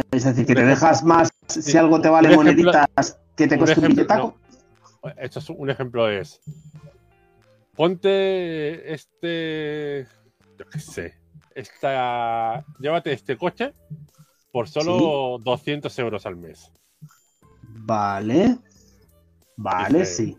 [0.09, 3.47] Es decir, que te dejas más si sí, algo te vale un ejemplo- moneditas que
[3.47, 4.37] te un cuesta un ejemplo, billetaco.
[5.03, 5.13] no.
[5.17, 6.41] Esto es un ejemplo es.
[7.75, 10.07] Ponte este.
[10.57, 11.13] Yo qué sé.
[11.53, 12.65] Esta.
[12.79, 13.73] Llévate este coche
[14.51, 16.71] por solo 200 euros al mes.
[17.61, 18.57] Vale.
[19.55, 20.37] Vale, sí.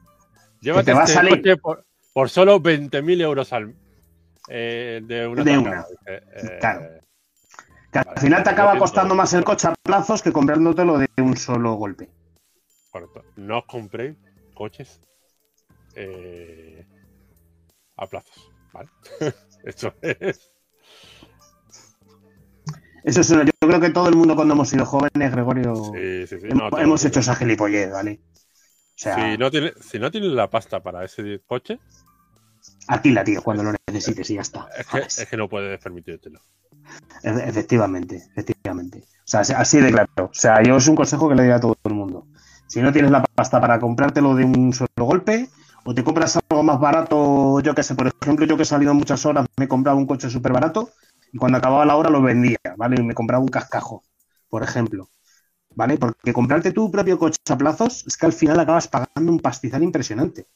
[0.61, 3.74] Llévate te va a este salir- coche por, por solo 20.000 euros al
[4.48, 5.44] eh, de una.
[5.44, 5.86] De una.
[5.88, 6.88] Dice, eh, Claro.
[8.05, 11.36] Que al final te acaba costando más el coche a plazos que comprándotelo de un
[11.36, 12.11] solo golpe.
[12.90, 13.22] Correcto.
[13.36, 14.16] No os compréis
[14.55, 15.01] coches
[15.94, 16.86] eh,
[17.96, 18.51] a plazos.
[18.72, 18.88] ¿Vale?
[19.64, 20.51] Eso es.
[23.05, 26.26] Eso es una- yo creo que todo el mundo cuando hemos sido jóvenes, Gregorio, Sí,
[26.26, 26.46] sí, sí.
[26.51, 28.20] hemos, No, hecho esa gilipollez, ¿vale?
[28.34, 31.78] O sea, Si no, tiene, si no tienes la pasta para ese coche,
[32.88, 34.68] alquila, tío, cuando lo necesites y ya está.
[34.76, 36.40] es que, es que no puedes permitírtelo.
[37.22, 39.04] Efectivamente, efectivamente.
[39.18, 40.08] O sea, así de claro.
[40.16, 42.26] O sea, yo es un consejo que le doy a todo el mundo.
[42.66, 45.48] Si no tienes la pasta para comprártelo de un solo golpe,
[45.84, 48.92] o te compras algo más barato, yo que sé, por ejemplo, yo que he salido
[48.92, 50.90] muchas horas, me he comprado un coche súper barato
[51.32, 53.00] y cuando acababa la hora lo vendía, ¿vale?
[53.00, 54.04] Y me compraba un cascajo,
[54.48, 55.08] por ejemplo.
[55.74, 55.96] ¿Vale?
[55.96, 59.82] Porque comprarte tu propio coche a plazos es que al final acabas pagando un pastizal
[59.82, 60.48] impresionante.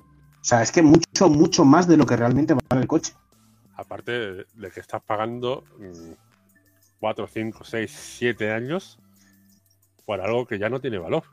[0.00, 3.14] O sea, es que mucho, mucho más de lo que realmente vale el coche.
[3.76, 5.64] Aparte de, de que estás pagando
[7.00, 8.98] 4, 5, 6, 7 años
[10.06, 11.24] por algo que ya no tiene valor.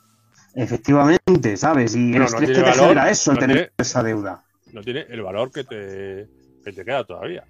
[0.55, 1.95] Efectivamente, ¿sabes?
[1.95, 4.43] Y el no estrés que te valor, genera eso, el no tener tiene- esa deuda.
[4.73, 6.27] No tiene el valor que te,
[6.63, 7.43] que te queda todavía.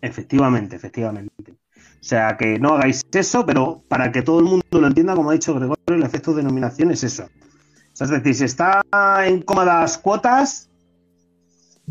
[0.00, 1.52] Efectivamente, efectivamente.
[1.52, 5.30] O sea, que no hagáis eso, pero para que todo el mundo lo entienda, como
[5.30, 7.24] ha dicho Gregorio, el efecto de denominación es eso.
[7.24, 8.80] O sea, es decir, si está
[9.26, 10.67] en cómodas cuotas,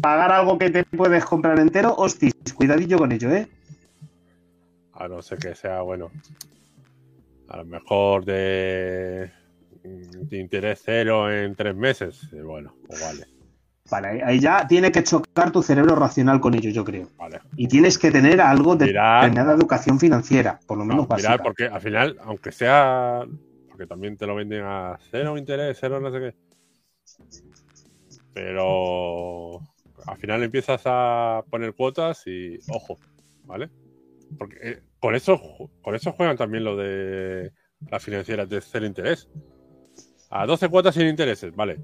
[0.02, 3.48] pagar algo que te puedes comprar entero, hostis, cuidadillo con ello, ¿eh?
[4.94, 6.12] A no ser que sea, bueno,
[7.50, 9.32] a lo mejor de,
[9.84, 12.28] de interés cero en tres meses.
[12.34, 13.28] eh, Bueno, pues vale,
[13.90, 17.08] Vale, ahí- ya tiene que chocar tu cerebro racional con ello, yo creo.
[17.18, 17.40] vale.
[17.56, 19.22] Y tienes que tener algo de Mirar.
[19.22, 21.30] determinada educación financiera, por lo No, menos básica.
[21.30, 23.24] mirar, porque al final, aunque sea.
[23.70, 26.36] Porque también te lo venden a cero interés, cero no sé qué.
[28.34, 29.62] Pero
[30.06, 32.98] al final empiezas a poner cuotas y ojo,
[33.46, 33.70] ¿vale?
[34.38, 35.40] Porque eh, con eso,
[35.82, 37.52] con eso juegan también lo de
[37.90, 39.30] las financieras de cero interés.
[40.30, 41.80] A 12 cuotas sin intereses, ¿vale?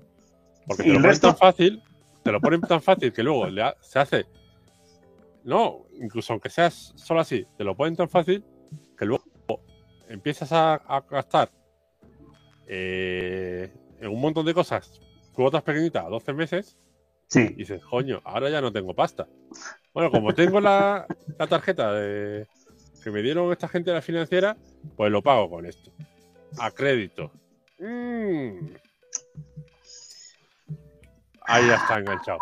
[0.68, 1.28] Porque ¿Y te lo ponen resto?
[1.30, 1.82] tan fácil,
[2.24, 4.26] te lo ponen tan fácil que luego ha- se hace.
[5.44, 8.44] No, incluso aunque seas solo así, te lo ponen tan fácil
[8.98, 9.24] que luego
[10.08, 11.50] empiezas a, a gastar
[12.68, 15.00] eh, en un montón de cosas,
[15.34, 16.78] cuotas pequeñitas a 12 meses,
[17.34, 19.28] Sí, y dices, coño, ahora ya no tengo pasta.
[19.92, 21.08] Bueno, como tengo la,
[21.40, 22.46] la tarjeta de,
[23.04, 24.56] que me dieron esta gente de la financiera,
[24.96, 25.92] pues lo pago con esto.
[26.60, 27.32] A crédito.
[27.80, 28.76] Mm.
[31.46, 32.38] Ahí ya está enganchado.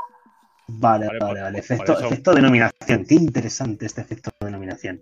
[0.68, 3.06] vale, Vale, vale, Efecto, eso- efecto denominación.
[3.06, 5.02] Qué interesante este efecto de denominación.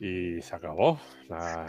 [0.00, 0.98] Y se acabó.
[1.28, 1.66] La...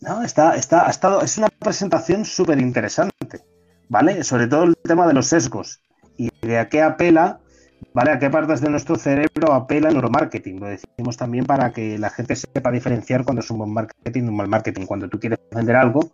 [0.00, 3.09] No, está, está, ha estado, es una presentación súper interesante,
[3.90, 4.24] ¿vale?
[4.24, 5.82] Sobre todo el tema de los sesgos
[6.16, 7.40] y de a qué apela,
[7.92, 8.12] ¿vale?
[8.12, 10.60] A qué partes de nuestro cerebro apela el neuromarketing.
[10.60, 14.28] Lo decimos también para que la gente sepa diferenciar cuando es un buen marketing y
[14.28, 14.86] un mal marketing.
[14.86, 16.12] Cuando tú quieres vender algo,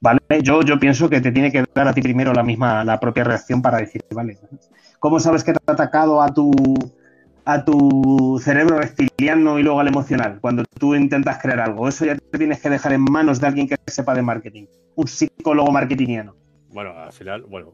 [0.00, 0.20] ¿vale?
[0.42, 3.24] Yo, yo pienso que te tiene que dar a ti primero la misma, la propia
[3.24, 4.38] reacción para decir, ¿vale?
[5.00, 6.52] ¿Cómo sabes que te ha atacado a tu,
[7.44, 11.88] a tu cerebro reptiliano y luego al emocional cuando tú intentas crear algo.
[11.88, 15.08] Eso ya te tienes que dejar en manos de alguien que sepa de marketing, un
[15.08, 16.45] psicólogo marketingiano.
[16.76, 17.72] Bueno, al final, bueno,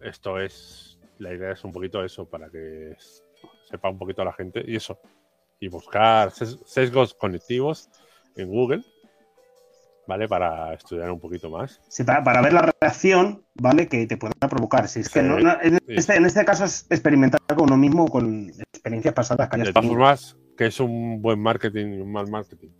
[0.00, 0.98] esto es.
[1.18, 2.96] La idea es un poquito eso, para que
[3.70, 4.64] sepa un poquito la gente.
[4.66, 4.98] Y eso.
[5.60, 7.88] Y buscar ses- sesgos cognitivos
[8.34, 8.82] en Google.
[10.08, 10.26] ¿vale?
[10.26, 11.80] Para estudiar un poquito más.
[11.88, 13.86] Sí, para, para ver la reacción, ¿vale?
[13.86, 14.88] Que te pueda provocar.
[14.88, 15.80] Si es que Sí, no- no- en, sí.
[15.86, 19.72] este, en este caso es experimentar con uno mismo con experiencias pasadas que hayas De
[19.72, 20.00] todas tenido.
[20.00, 22.70] formas, que es un buen marketing y un mal marketing.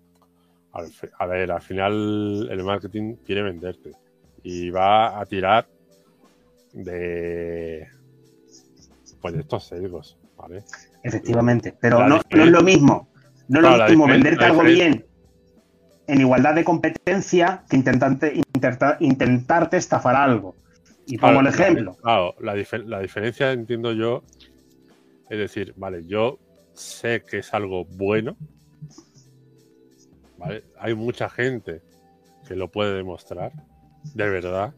[1.20, 3.92] A ver, al final el marketing quiere venderte
[4.42, 5.66] y va a tirar
[6.72, 7.86] de
[9.20, 10.64] pues de estos sesgos, ¿vale?
[11.02, 13.08] Efectivamente, pero La no, no es lo mismo.
[13.48, 15.06] No es Claro, lo mismo venderte algo bien
[16.06, 20.56] en igualdad de competencia que intentarte, intenta- intentarte estafar algo.
[21.06, 21.92] Y pongo Claro, el ejemplo.
[21.92, 24.22] La, claro, la, difer- la diferencia entiendo yo,
[25.30, 26.38] es decir, vale, yo
[26.74, 28.36] sé que es algo bueno,
[30.38, 30.64] ¿vale?
[30.78, 31.82] Hay mucha gente
[32.46, 33.52] que lo puede demostrar,
[34.14, 34.74] de verdad,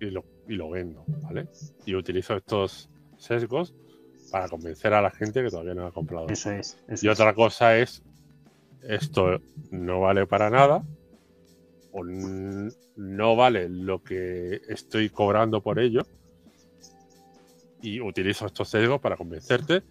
[0.00, 1.48] y lo, y lo vendo, ¿vale?
[1.86, 3.74] Y utilizo estos sesgos
[4.30, 6.28] para convencer a la gente que todavía no ha comprado.
[6.28, 6.78] Eso es.
[6.88, 7.18] eso Y es.
[7.18, 8.02] otra cosa es,
[8.82, 9.40] esto
[9.70, 10.84] no vale para nada,
[11.92, 16.02] o no vale lo que estoy cobrando por ello,
[17.80, 19.82] y utilizo estos sesgos para convencerte,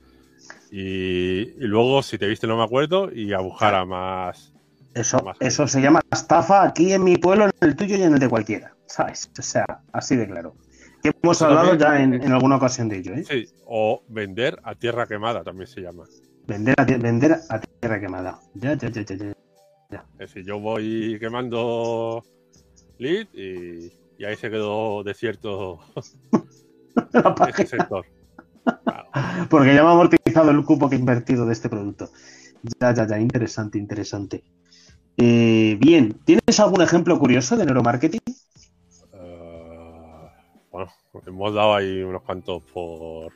[0.72, 4.54] y, y luego, si te viste, no me acuerdo, y a buscar a más...
[5.00, 8.20] Eso, eso se llama estafa aquí en mi pueblo, en el tuyo y en el
[8.20, 8.74] de cualquiera.
[8.88, 9.30] ¿Sabes?
[9.38, 10.56] O sea, así de claro.
[11.04, 13.24] Que hemos Eso hablado también- ya en, en alguna ocasión de ello, ¿eh?
[13.24, 16.06] Sí, o vender a tierra quemada también se llama.
[16.48, 18.40] Vender a, vender a tierra quemada.
[18.56, 19.16] Ya, ya, ya, ya,
[19.92, 20.06] ya.
[20.14, 22.24] Es decir, yo voy quemando
[22.98, 25.80] lead y, y ahí se quedó desierto
[27.14, 28.06] La ese sector.
[28.84, 29.08] Claro.
[29.50, 32.10] Porque ya me ha amortizado el cupo que he invertido de este producto.
[32.82, 34.44] Ya, ya, ya, interesante, interesante.
[35.18, 38.22] Eh, bien, ¿tienes algún ejemplo curioso de neuromarketing?
[39.14, 40.30] Eh,
[40.72, 40.92] bueno,
[41.26, 43.32] hemos dado ahí unos cuantos por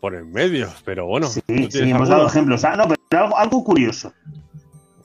[0.00, 2.62] por en medio, pero bueno, sí, ¿tú sí, hemos dado ejemplos.
[2.64, 4.12] Ah, no, pero algo, algo curioso.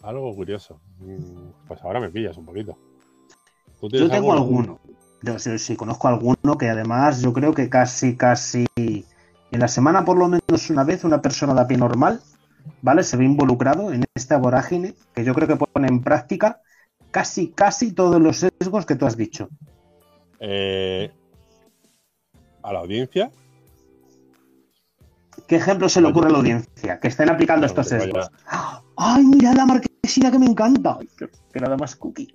[0.04, 0.80] algo curioso.
[1.00, 2.78] Mm, Pues ahora me pillas un poquito.
[3.80, 4.80] ¿Tú Yo tengo alguno.
[5.22, 10.06] Yo sí, sí, conozco alguno que además yo creo que casi, casi en la semana
[10.06, 12.22] por lo menos una vez una persona de a pie normal,
[12.82, 13.04] ¿vale?
[13.04, 16.62] Se ve involucrado en esta vorágine que yo creo que pone en práctica
[17.12, 19.50] casi, casi todos los sesgos que tú has dicho.
[20.40, 21.12] Eh,
[22.64, 23.32] a la audiencia,
[25.48, 28.30] ¿Qué ejemplo se le ocurre a la audiencia que estén aplicando estos que sesgos?
[28.96, 30.98] ¡Ay, mira la marquesina que me encanta!
[31.00, 32.32] Ay, qué nada más cookie.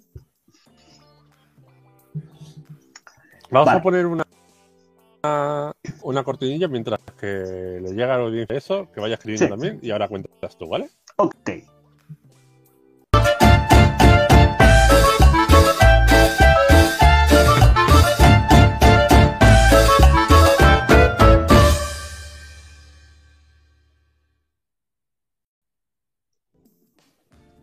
[3.50, 3.78] vamos Vale.
[3.78, 4.24] a poner una,
[6.02, 9.50] una cortinilla mientras que le llega a la audiencia eso, que vaya escribiendo Sí.
[9.50, 10.88] también y ahora cuentas tú, ¿vale?
[11.16, 11.50] Ok.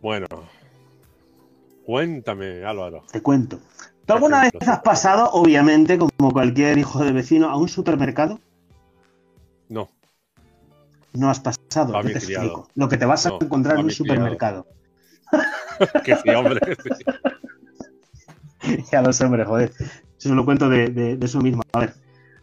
[0.00, 0.26] Bueno,
[1.84, 3.04] cuéntame, Álvaro.
[3.12, 3.60] Te cuento.
[4.06, 8.40] ¿Tú alguna vez has pasado, obviamente, como cualquier hijo de vecino, a un supermercado?
[9.68, 9.90] No,
[11.14, 12.48] No has pasado, yo te criado.
[12.48, 12.68] explico.
[12.74, 14.66] Lo que te vas a No, encontrar en un supermercado.
[16.04, 16.60] que sí, hombre.
[18.60, 18.84] sí.
[18.90, 19.72] ya lo sé, hombre, joder.
[20.18, 21.62] Eso lo cuento de, de- de eso mismo.
[21.72, 21.94] A ver,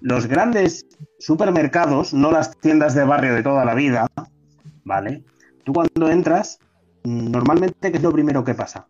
[0.01, 0.85] los grandes
[1.19, 4.07] supermercados, no las tiendas de barrio de toda la vida,
[4.83, 5.23] ¿vale?
[5.63, 6.59] Tú cuando entras,
[7.03, 8.87] mm, normalmente, ¿qué es lo primero que pasa?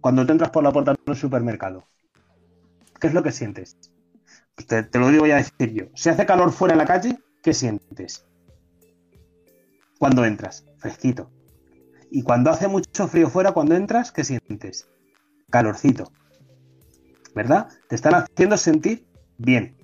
[0.00, 1.84] Cuando te entras por la puerta de un supermercado,
[2.98, 3.76] ¿qué es lo que sientes?
[4.54, 5.84] Pues te, lo digo ya a decir yo.
[5.94, 8.26] Si hace calor fuera en la calle, ¿qué sientes?
[9.98, 11.30] Cuando entras, fresquito.
[12.10, 14.88] Y cuando hace mucho frío fuera, cuando entras, ¿qué sientes?
[15.50, 16.10] Calorcito.
[17.34, 17.68] ¿Verdad?
[17.88, 19.06] Te están haciendo sentir
[19.38, 19.76] bien.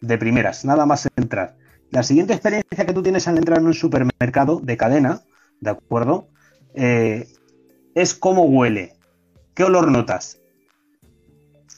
[0.00, 1.56] De primeras, nada más entrar.
[1.90, 5.22] La siguiente experiencia que tú tienes al entrar en un supermercado de cadena,
[5.60, 6.28] ¿de acuerdo?
[6.74, 7.28] Eh,
[7.94, 8.96] es cómo huele.
[9.54, 10.40] ¿Qué olor notas?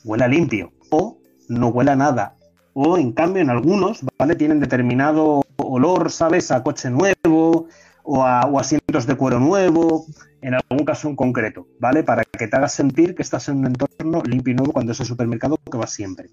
[0.05, 0.73] Huele a limpio.
[0.91, 1.19] O
[1.49, 2.37] no huele a nada.
[2.73, 4.35] O en cambio, en algunos, ¿vale?
[4.35, 6.51] Tienen determinado olor, ¿sabes?
[6.51, 7.69] A coche nuevo
[8.03, 10.07] o a, asientos de cuero nuevo,
[10.41, 12.03] en algún caso en concreto, ¿vale?
[12.03, 15.01] Para que te hagas sentir que estás en un entorno limpio y nuevo cuando es
[15.01, 16.31] el supermercado que vas siempre,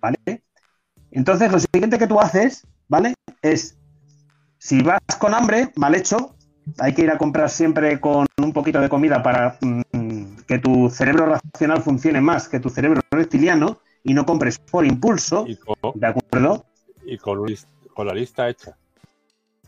[0.00, 0.42] ¿vale?
[1.10, 3.14] Entonces, lo siguiente que tú haces, ¿vale?
[3.42, 3.78] Es,
[4.58, 6.34] si vas con hambre, mal hecho,
[6.78, 10.11] hay que ir a comprar siempre con un poquito de comida para mm,
[10.46, 15.46] que tu cerebro racional funcione más que tu cerebro reptiliano y no compres por impulso,
[15.64, 16.66] con, ¿de acuerdo?
[17.04, 18.76] y con, un list- con la lista hecha.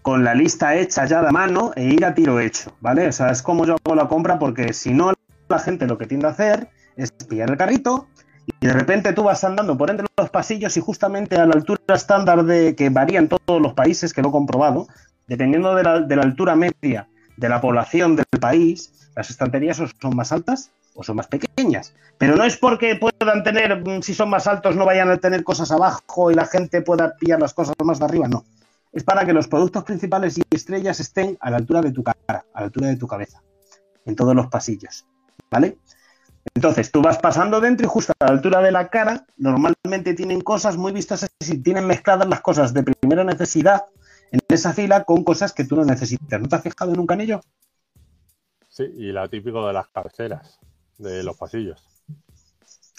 [0.03, 3.09] con la lista hecha ya de mano e ir a tiro hecho, ¿vale?
[3.09, 5.12] O sea, es como yo hago la compra porque si no,
[5.49, 8.09] la gente lo que tiende a hacer es pillar el carrito
[8.61, 11.81] y de repente tú vas andando por entre los pasillos y justamente a la altura
[11.95, 14.87] estándar de que varía en todos los países, que lo he comprobado,
[15.27, 20.16] dependiendo de la, de la altura media de la población del país, las estanterías son
[20.16, 21.95] más altas o son más pequeñas.
[22.18, 25.45] Pero no es porque puedan tener, mm, si son más altos, no vayan a tener
[25.45, 28.45] cosas abajo y la gente pueda pillar las cosas más de arriba, no.
[28.93, 32.45] Es para que los productos principales y estrellas estén a la altura de tu cara,
[32.55, 33.43] a la altura de tu cabeza,
[34.07, 35.07] en todos los pasillos.
[35.51, 35.78] ¿Vale?
[36.55, 40.41] Entonces, tú vas pasando dentro y justo a la altura de la cara, normalmente tienen
[40.43, 43.85] cosas muy vistosas y tienen mezcladas las cosas de primera necesidad
[44.33, 46.41] en esa fila con cosas que tú no necesitas.
[46.41, 47.41] ¿No te has fijado nunca en ello?
[48.68, 50.59] Sí, y la típico de las cabeceras
[50.99, 51.83] de los pasillos.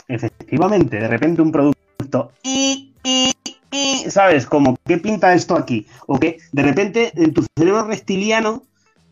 [0.07, 3.33] Efectivamente, de repente un producto y, y,
[3.71, 4.45] y, ¿sabes?
[4.45, 5.87] Como, ¿qué pinta esto aquí?
[6.07, 8.63] O que de repente en tu cerebro reptiliano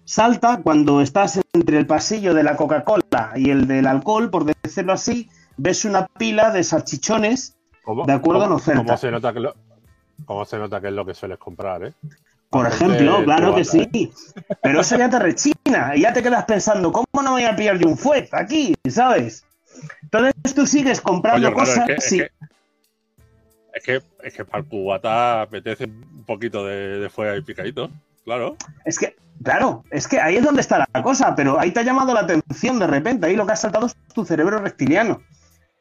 [0.05, 4.93] salta cuando estás entre el pasillo de la Coca-Cola y el del alcohol, por decirlo
[4.93, 7.57] así, ves una pila de salchichones
[8.05, 8.83] de acuerdo en oferta.
[8.83, 9.55] ¿cómo se, nota que lo,
[10.25, 11.93] ¿Cómo se nota que es lo que sueles comprar, eh?
[12.49, 13.89] Por ejemplo, claro que sí.
[13.91, 14.11] ¿eh?
[14.61, 17.79] Pero eso ya te rechina y ya te quedas pensando, ¿cómo no voy a pillar
[17.79, 18.75] de un fuet aquí?
[18.87, 19.43] ¿Sabes?
[20.03, 21.89] Entonces tú sigues comprando cosas.
[21.89, 22.29] Es que,
[23.73, 27.89] es, que, es, que, para el cubata apetece un poquito de, de fuet ahí picadito,
[28.23, 28.55] claro.
[28.85, 31.83] Es que, claro, es que ahí es donde está la cosa, pero ahí te ha
[31.83, 33.25] llamado la atención de repente.
[33.25, 35.23] Ahí lo que ha saltado es tu cerebro reptiliano.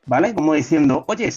[0.07, 0.35] ¿Vale?
[0.35, 1.31] Como diciendo, oye,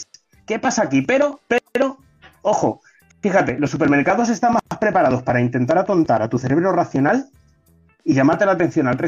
[0.47, 1.01] ¿qué pasa aquí?
[1.01, 1.97] Pero, pero,
[2.41, 2.82] ojo,
[3.26, 7.26] Fíjate, los supermercados están más preparados para intentar atontar a tu cerebro racional
[8.03, 8.99] y llamarte la atención al,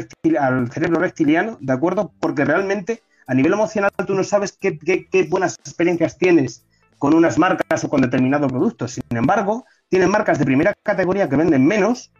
[0.72, 2.10] cerebro reptiliano, ¿de acuerdo?
[2.18, 4.76] Porque realmente a nivel emocional tú no sabes qué,
[5.30, 6.64] buenas experiencias tienes
[6.98, 8.94] con unas marcas o con determinados productos.
[8.94, 12.10] Sin embargo, tienen marcas de primera categoría que venden menos,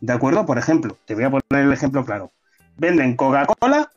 [0.00, 0.46] ¿de acuerdo?
[0.46, 2.30] Por ejemplo, te voy a poner el ejemplo claro.
[2.76, 3.90] Venden Coca-Cola,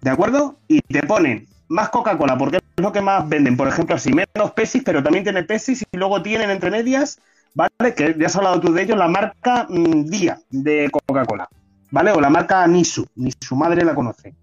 [0.00, 0.60] ¿de acuerdo?
[0.68, 3.56] Y te ponen más Coca-Cola, porque es lo que más venden.
[3.56, 7.20] Por ejemplo, así menos Pesis, pero también tiene Pesis y luego tienen entre medias,
[7.54, 7.94] ¿vale?
[7.96, 11.48] Que ya has hablado tú de ellos, la marca mm, Día de Coca-Cola,
[11.90, 12.10] ¿vale?
[12.10, 14.34] O la marca Nisu, ni su madre la conoce,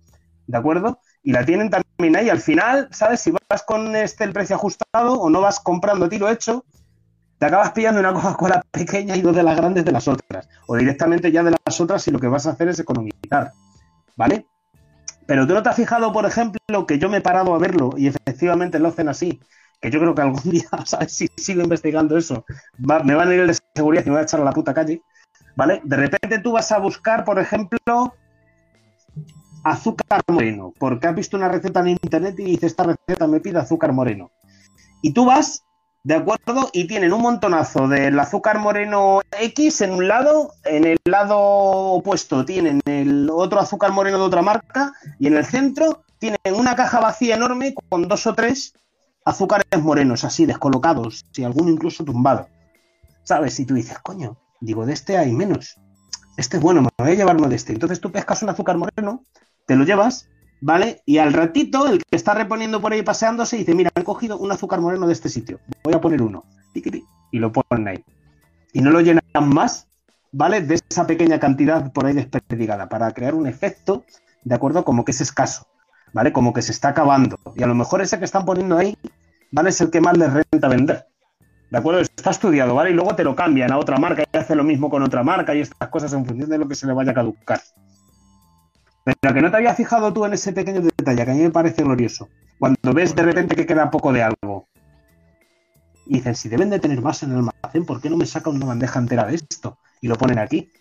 [0.47, 1.01] ¿de acuerdo?
[1.21, 2.29] Y la tienen también ahí.
[2.29, 3.19] Al final, ¿sabes?
[3.19, 6.63] Si vas con este el precio ajustado o no vas comprando tiro hecho,
[7.39, 10.47] te acabas pillando una Coca-Cola pequeña y dos de las grandes de las otras.
[10.65, 13.51] O directamente ya de las otras y lo que vas a hacer es economizar,
[14.15, 14.45] ¿vale?
[15.27, 17.91] Pero tú no te has fijado, por ejemplo, que yo me he parado a verlo
[17.97, 19.39] y efectivamente lo hacen así.
[19.79, 21.13] Que yo creo que algún día, ¿sabes?
[21.13, 22.45] Si sigo investigando eso,
[22.77, 24.73] me van a ir el de seguridad y me voy a echar a la puta
[24.73, 25.01] calle.
[25.55, 25.81] ¿Vale?
[25.83, 28.13] De repente tú vas a buscar, por ejemplo,
[29.63, 33.59] azúcar moreno, porque has visto una receta en internet y dices, esta receta me pide
[33.59, 34.31] azúcar moreno.
[35.01, 35.66] Y tú vas
[36.07, 36.69] ¿de acuerdo?
[36.71, 42.45] Y tienen un montonazo del azúcar moreno X en un lado, en el lado opuesto
[42.45, 47.01] tienen el otro azúcar moreno de otra marca y en el centro tienen una caja
[47.01, 48.73] vacía enorme con dos o tres
[49.25, 52.47] azúcares morenos, así descolocados, y alguno incluso tumbado.
[53.23, 53.59] ¿Sabes?
[53.59, 55.75] Y tú dices, coño, digo, de este hay menos.
[56.37, 57.73] Este es bueno, me voy a llevarme de este.
[57.73, 59.25] Entonces tú pescas un azúcar moreno,
[59.65, 60.29] te lo llevas
[60.61, 61.01] ¿vale?
[61.05, 64.51] Y al ratito, el que está reponiendo por ahí paseándose dice, mira, han cogido un
[64.51, 66.43] azúcar moreno de este sitio, voy a poner uno,
[67.31, 68.03] y lo ponen ahí.
[68.73, 69.87] Y no lo llenan más,
[70.31, 70.61] ¿vale?
[70.61, 74.03] De esa pequeña cantidad por ahí desperdigada, para crear un efecto,
[74.43, 74.83] ¿de acuerdo?
[74.83, 75.67] Como que es escaso,
[76.13, 76.31] ¿vale?
[76.31, 77.37] Como que se está acabando.
[77.55, 78.97] Y a lo mejor ese que están poniendo ahí,
[79.51, 79.69] ¿vale?
[79.69, 81.05] Es el que más les renta vender.
[81.69, 81.99] ¿De acuerdo?
[81.99, 82.91] Está estudiado, ¿vale?
[82.91, 85.53] Y luego te lo cambian a otra marca y hace lo mismo con otra marca
[85.53, 87.59] y estas cosas en función de lo que se le vaya a caducar.
[89.21, 91.49] Pero que no te había fijado tú en ese pequeño detalle, que a mí me
[91.49, 92.27] parece glorioso.
[92.59, 94.67] Cuando ves de repente que queda poco de algo.
[96.05, 98.55] Y dicen, si deben de tener más en el almacén, ¿por qué no me sacan
[98.55, 99.77] una bandeja entera de esto?
[100.01, 100.71] Y lo ponen aquí.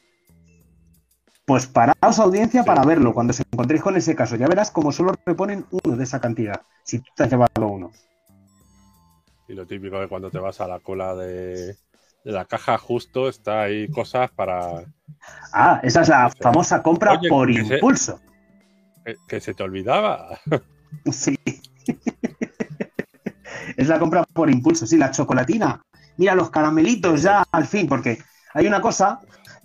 [1.45, 3.15] Pues paraos audiencia para verlo.
[3.15, 6.63] Cuando se encontréis con ese caso, ya verás como solo reponen uno de esa cantidad.
[6.83, 7.93] Si tú te has llevado uno.
[9.47, 11.77] Y lo típico de cuando te vas a la cola de,
[12.27, 14.85] la caja justo está ahí cosas para...
[15.53, 18.21] Ah, esa es la famosa compra por impulso.
[19.29, 20.39] que se te olvidaba.
[21.13, 21.39] Sí.
[23.77, 25.83] es la compra por impulso, sí, la chocolatina.
[26.17, 28.19] Mira los caramelitos ya al fin, porque
[28.55, 29.21] hay una cosa,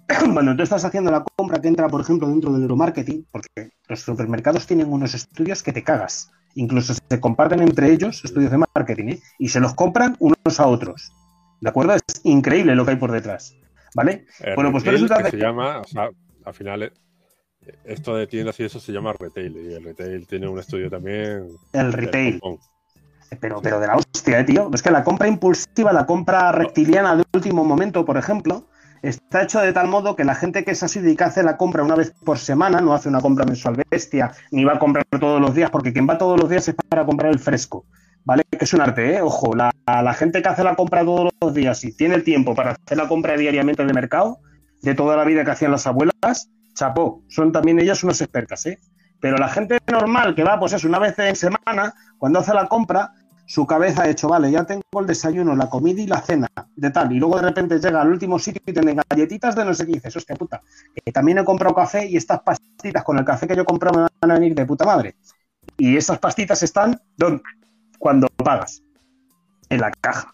[0.34, 4.02] cuando tú estás haciendo la compra que entra, por ejemplo, dentro del neuromarketing, porque los
[4.02, 6.30] supermercados tienen unos estudios que te cagas.
[6.54, 9.22] Incluso se comparten entre ellos estudios de marketing ¿eh?
[9.40, 11.12] y se los compran unos a otros.
[11.62, 11.94] ¿De acuerdo?
[11.94, 13.56] Es increíble lo que hay por detrás.
[13.94, 14.26] ¿Vale?
[14.56, 16.10] bueno, pues resulta que se llama, o sea,
[16.46, 16.92] al final eh,
[17.84, 21.48] esto de tiendas y eso se llama retail y el retail tiene un estudio también.
[21.74, 22.42] El retail.
[23.40, 24.70] Pero, pero de la hostia, eh, tío.
[24.74, 28.66] Es que la compra impulsiva, la compra reptiliana de último momento, por ejemplo,
[29.02, 31.58] está hecho de tal modo que la gente que es así y que hace la
[31.58, 35.06] compra una vez por semana, no hace una compra mensual bestia, ni va a comprar
[35.20, 37.86] todos los días, porque quien va todos los días es para comprar el fresco.
[38.26, 38.44] ¿Vale?
[38.50, 39.22] Que es un arte, ¿eh?
[39.22, 42.56] Ojo, la, la, gente que hace la compra todos los días y tiene el tiempo
[42.56, 44.40] para hacer la compra diariamente de mercado,
[44.82, 48.80] de toda la vida que hacían las abuelas, chapó, son también ellas unas expertas, ¿eh?
[49.20, 52.68] Pero la gente normal que va, pues es una vez en semana, cuando hace la
[52.68, 53.14] compra,
[53.46, 56.90] su cabeza ha hecho, vale, ya tengo el desayuno, la comida y la cena, de
[56.90, 59.86] tal, y luego de repente llega al último sitio y tienen galletitas de no sé
[59.86, 60.62] qué, y dices, hostia puta,
[60.96, 64.00] que también he comprado café y estas pastitas con el café que yo he comprado
[64.00, 65.16] me van a venir de puta madre.
[65.78, 67.00] Y esas pastitas están
[68.02, 68.82] cuando pagas,
[69.70, 70.34] en la caja.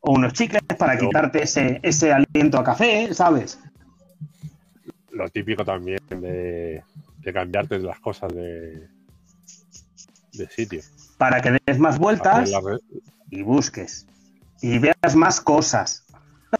[0.00, 3.60] O unos chicles para quitarte ese, ese aliento a café, ¿sabes?
[5.12, 6.82] Lo típico también de,
[7.18, 8.88] de cambiarte las cosas de,
[10.32, 10.80] de sitio
[11.18, 12.50] para que des más vueltas
[13.30, 14.06] y busques
[14.60, 16.04] y veas más cosas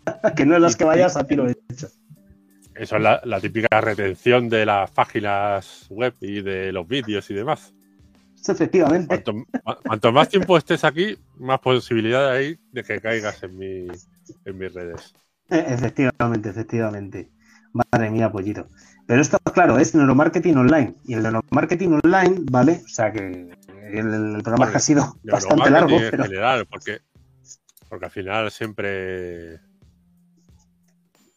[0.36, 1.88] que no es las que vayas a tiro hecho.
[2.74, 7.74] Eso es la, típica retención de las páginas web y de los vídeos y demás.
[8.48, 9.24] Efectivamente.
[9.86, 13.86] Cuanto, más tiempo estés aquí, más posibilidad hay de que caigas en, mi,
[14.44, 15.14] en mis redes.
[15.48, 17.30] E, efectivamente, efectivamente.
[17.72, 18.68] Madre mía, pollito.
[19.06, 20.94] Pero esto, claro, es neuromarketing online.
[21.04, 22.82] Y el neuromarketing online, ¿vale?
[22.84, 23.50] O sea que
[23.92, 25.96] el, programa ha sido bastante largo.
[25.96, 27.00] En general, porque,
[27.88, 29.60] porque al final siempre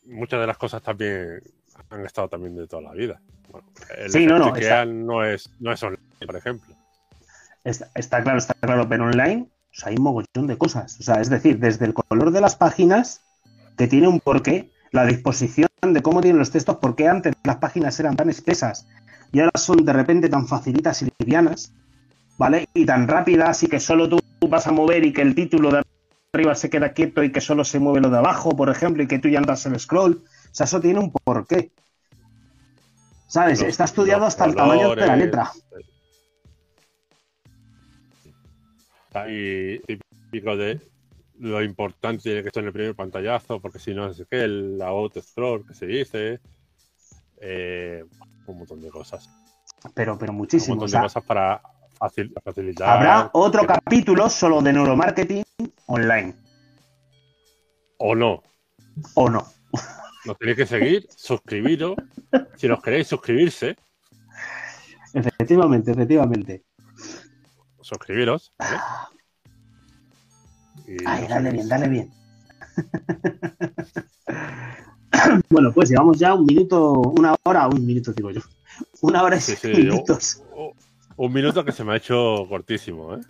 [0.06, 1.42] muchas de las cosas también
[1.90, 3.22] han estado también de toda la vida.
[3.98, 4.54] el sí, no, no,
[4.86, 6.76] no es, no es online, por ejemplo.
[7.68, 9.50] Está, claro, está claro, pero online
[9.84, 10.98] hay un mogollón de cosas.
[11.00, 13.22] O sea, es decir, desde el color de las páginas,
[13.78, 18.00] que tiene un porqué, la disposición de cómo tienen los textos, porque antes las páginas
[18.00, 18.88] eran tan espesas
[19.34, 21.74] y ahora son de repente tan facilitas y livianas,
[22.38, 22.70] ¿vale?
[22.74, 25.84] Y tan rápidas y que solo tú vas a mover y que el título de
[26.34, 29.08] arriba se queda quieto y que solo se mueve lo de abajo, por ejemplo, y
[29.08, 30.24] que tú ya andas el scroll.
[30.24, 31.72] O sea, eso tiene un porqué.
[33.28, 33.62] ¿Sabes?
[33.62, 35.52] Está estudiado hasta el tamaño de la letra.
[39.30, 40.80] Y típico de
[41.40, 44.82] lo importante de que esté en el primer pantallazo, porque si no, es que el
[44.82, 46.40] auto scroll que se dice.
[47.40, 48.04] Eh,
[48.48, 49.30] un montón de cosas.
[49.94, 50.74] Pero, pero muchísimo.
[50.74, 51.62] Un montón de cosas para
[52.00, 55.44] Habrá otro capítulo solo de neuromarketing
[55.88, 56.36] online.
[57.98, 58.44] O no.
[59.16, 59.46] O no.
[60.26, 61.96] Nos tenéis que seguir, suscribiros.
[62.56, 63.76] Si nos queréis suscribirse.
[65.14, 66.64] Efectivamente, efectivamente.
[67.88, 68.52] Suscribiros.
[71.06, 72.12] Ay, dale bien, dale bien.
[75.50, 78.42] bueno, pues llevamos ya un minuto, una hora, un minuto digo yo.
[79.00, 80.44] Una hora y sí, minutos.
[81.16, 83.22] Un minuto que se me ha hecho cortísimo, ¿eh?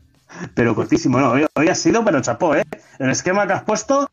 [0.56, 1.36] Pero cortísimo, no.
[1.54, 2.64] Hoy, ha sido, pero chapó, ¿eh?
[2.98, 4.10] El esquema que has puesto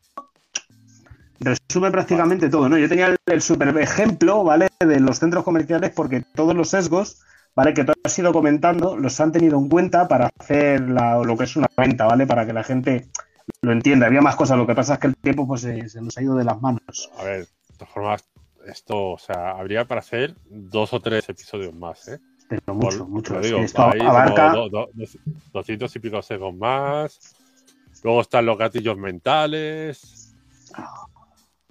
[1.39, 2.77] resume prácticamente todo, ¿no?
[2.77, 4.67] Yo tenía el, super ejemplo, ¿vale?
[4.79, 7.23] De los centros comerciales porque todos los sesgos,
[7.55, 7.73] ¿vale?
[7.73, 11.55] Que tú has ido comentando, los han tenido en cuenta para hacer lo que es
[11.55, 12.27] una venta, ¿vale?
[12.27, 13.07] Para que la gente
[13.61, 14.07] lo entienda.
[14.07, 16.21] Había más cosas, lo que pasa es que el tiempo pues se, se nos ha
[16.21, 17.11] ido de las manos.
[17.17, 18.25] A ver, de todas formas,
[18.67, 22.19] esto, o sea, habría para hacer dos o tres episodios más, ¿eh?
[22.47, 23.39] pero mucho, mucho.
[23.39, 24.53] Digo, esto abarca...
[25.53, 27.35] 200 y pico segundos más.
[28.03, 30.35] Luego están los gatillos mentales.
[30.73, 31.07] Ah,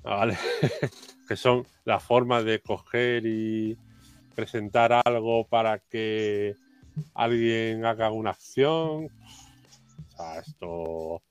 [0.03, 0.37] vale.
[1.29, 3.79] que son la forma de coger y
[4.35, 6.57] presentar algo para que
[7.15, 9.07] alguien haga una acción.
[9.07, 11.23] O sea, esto.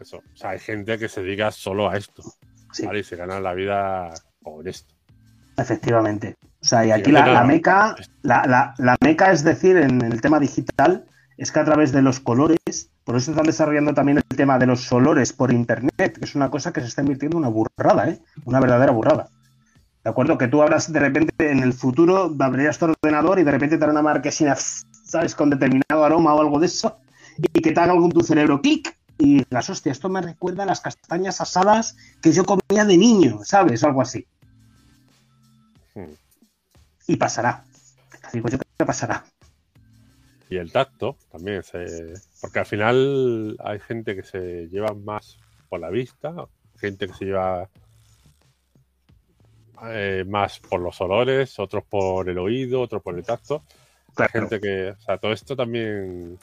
[0.00, 0.18] Eso.
[0.18, 2.22] O sea, hay gente que se dedica solo a esto.
[2.84, 3.00] ¿vale?
[3.00, 4.12] Y se gana la vida
[4.42, 4.94] con esto.
[5.56, 6.36] Efectivamente.
[6.60, 11.04] O sea, y aquí la, meca, la, meca es decir, en el tema digital,
[11.36, 14.66] es que a través de los colores, por eso están desarrollando también el tema de
[14.66, 18.18] los olores por internet, que es una cosa que se está invirtiendo una burrada, ¿eh?
[18.44, 19.28] Una verdadera burrada.
[20.04, 20.36] ¿De acuerdo?
[20.36, 23.84] Que tú hablas de repente en el futuro, abrirías tu ordenador y de repente te
[23.84, 25.34] hará una marquesina, ¿sabes?
[25.34, 26.98] Con determinado aroma o algo de eso,
[27.38, 30.64] y que te haga algo en tu cerebro clic y las hostia, esto me recuerda
[30.64, 33.82] a las castañas asadas que yo comía de niño, ¿sabes?
[33.82, 34.26] O algo así.
[35.94, 36.12] Hmm
[37.06, 37.64] y pasará.
[38.32, 39.24] Digo yo que pasará.
[40.50, 42.14] Y el tacto también, se...
[42.40, 46.34] porque al final hay gente que se lleva más por la vista,
[46.78, 47.68] gente que se lleva
[49.86, 53.62] eh, más por los olores, otros por el oído, otros por el tacto.
[54.16, 56.38] Hay gente que, o sea, todo esto también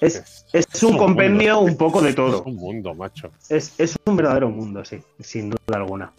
[0.00, 2.40] es, es, un, compendio un poco de todo.
[2.40, 3.30] Es un mundo, macho.
[3.50, 6.12] Es, es, un verdadero mundo, sí, sin duda alguna.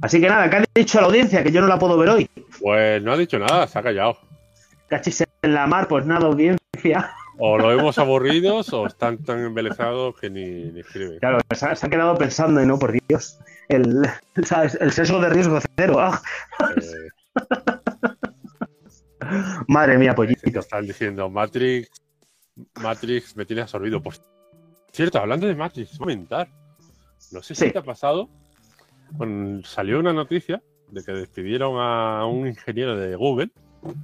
[0.00, 1.42] Así que nada, ¿qué ha dicho la audiencia?
[1.44, 2.28] Que yo no la puedo ver hoy.
[2.60, 4.18] Pues no ha dicho nada, se ha callado.
[4.88, 7.14] Cachis en la mar, pues nada, audiencia.
[7.38, 11.18] O lo hemos aburridos o están tan embelezados que ni, escriben.
[11.20, 13.38] Claro, se, han quedado pensando y no, por Dios.
[13.68, 14.08] El,
[14.44, 14.76] ¿sabes?
[14.80, 16.00] el sesgo de riesgo cero.
[16.00, 16.20] Ah.
[16.76, 17.08] Eh.
[19.68, 20.58] Madre mía, pollito.
[20.58, 21.90] Están diciendo Matrix.
[22.74, 24.02] Matrix me tiene absorbido.
[24.02, 24.20] Pues
[24.92, 26.48] cierto, hablando de Matrix, comentar.
[27.30, 28.28] No sé si te ha pasado
[29.64, 33.50] salió una noticia de que despidieron a un ingeniero de Google.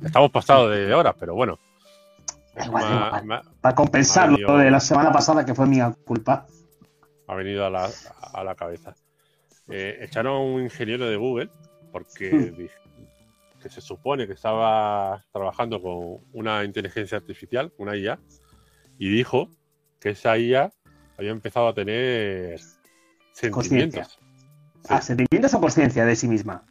[0.04, 1.58] Estamos pasados de horas, pero bueno.
[3.60, 6.46] Para compensar lo de la semana pasada que fue mi culpa.
[7.26, 7.90] Ha venido a la,
[8.32, 8.94] a la cabeza.
[9.68, 11.50] Eh, echaron a un ingeniero de Google
[11.90, 13.62] porque hmm.
[13.62, 18.18] que se supone que estaba trabajando con una inteligencia artificial, una IA,
[18.98, 19.48] y dijo
[20.00, 20.70] que esa IA
[21.16, 22.60] había empezado a tener
[23.32, 24.18] sentimientos.
[24.88, 26.66] ¿Ah, sentimientos o conciencia de sí misma?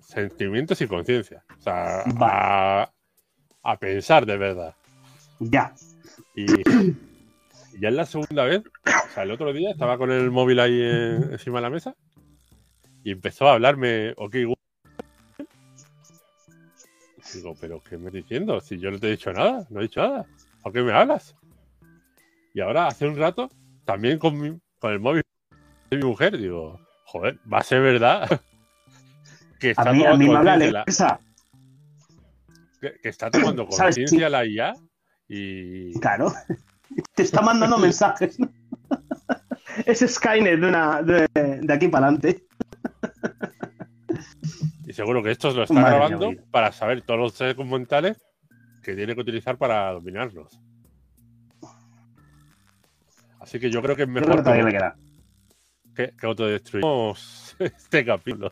[0.00, 1.44] Sentimientos y conciencia.
[1.58, 2.04] O sea,
[3.62, 4.76] a, pensar de verdad.
[5.40, 5.74] Ya.
[6.34, 6.46] Y,
[7.80, 10.80] ya es la segunda vez, o sea, el otro día estaba con el móvil ahí
[10.82, 11.94] encima de la mesa
[13.02, 14.36] y empezó a hablarme, ok,
[17.34, 18.60] Digo, pero ¿qué me estás diciendo?
[18.60, 20.26] Si yo no te he dicho nada, no he dicho nada.
[20.62, 21.36] ¿Por qué me hablas?
[22.54, 23.48] Y ahora, hace un rato,
[23.84, 25.22] también con, con el móvil
[25.90, 28.28] de mi mujer, digo, joder, va a ser verdad
[29.60, 30.84] que está tomando la...
[32.80, 34.74] que, está tomando conciencia la IA
[35.30, 35.98] y...
[36.00, 36.32] Claro,
[37.14, 38.36] te está mandando mensajes.
[39.86, 42.44] es Skynet de, una, de, de aquí para adelante.
[44.84, 48.20] Y seguro que esto lo está grabando para saber todos los seres mentales
[48.82, 50.60] que tiene que utilizar para dominarnos.
[53.38, 54.42] Así que yo creo que es mejor
[55.94, 58.50] que, que, autodestruimos este capítulo.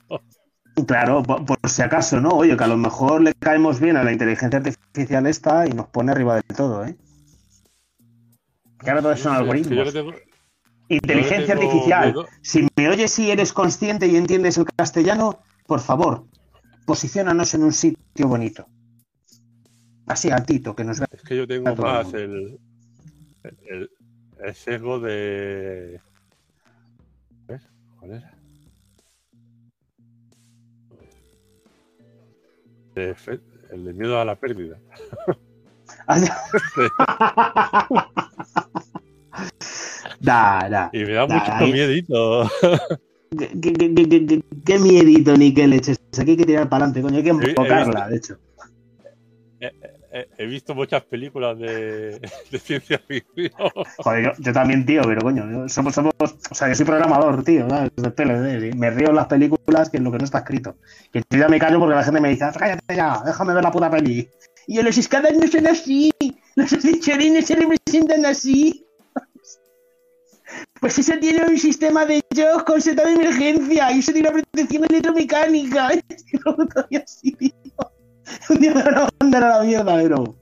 [0.87, 2.31] Claro, por, si acaso, ¿no?
[2.31, 5.89] Oye, que a lo mejor le caemos bien a la inteligencia artificial esta y nos
[5.89, 6.97] pone arriba de todo, ¿eh?
[8.79, 9.95] Que ahora todo son algoritmos.
[10.89, 12.15] Inteligencia artificial.
[12.41, 16.25] Si me oyes y eres consciente y entiendes el castellano, por favor,
[16.87, 18.67] posicionanos en un sitio bonito.
[20.07, 21.09] Así, altito, que nos vea.
[21.13, 22.59] Es que yo tengo más el,
[23.43, 23.91] el,
[24.39, 26.01] el, sesgo de.
[27.47, 27.69] ¿Ves?
[27.99, 28.38] ¿Cuál era?
[32.99, 34.79] El de miedo a la pérdida.
[40.21, 42.51] da, da, y me da mucho miedito.
[44.65, 46.01] ¿Qué, miedito ni qué leches.
[46.19, 47.17] Aquí hay que tirar para adelante, coño.
[47.19, 48.39] Hay que enfocarla, de hecho.
[49.61, 49.98] He,
[50.39, 52.21] visto muchas películas de,
[52.59, 53.53] ciencia ficción.
[53.99, 57.91] Joder, yo, también, tío, pero coño, somos, somos, o sea, yo soy programador, tío, ¿sabes?
[57.91, 60.77] PLD, me río en las películas que en lo que no está escrito.
[61.13, 63.91] Que yo ya me porque la gente me dice, cállate ya, déjame ver la puta
[63.91, 64.29] peli.
[64.67, 66.11] Y yo, los escadas no son así,
[66.55, 68.85] los no se representan así.
[70.81, 74.41] Pues ese tiene un sistema de shock con seta de emergencia y eso tiene una
[74.41, 75.91] protección electromecánica.
[78.51, 80.37] Un día me van a mandar a la mierda, pero.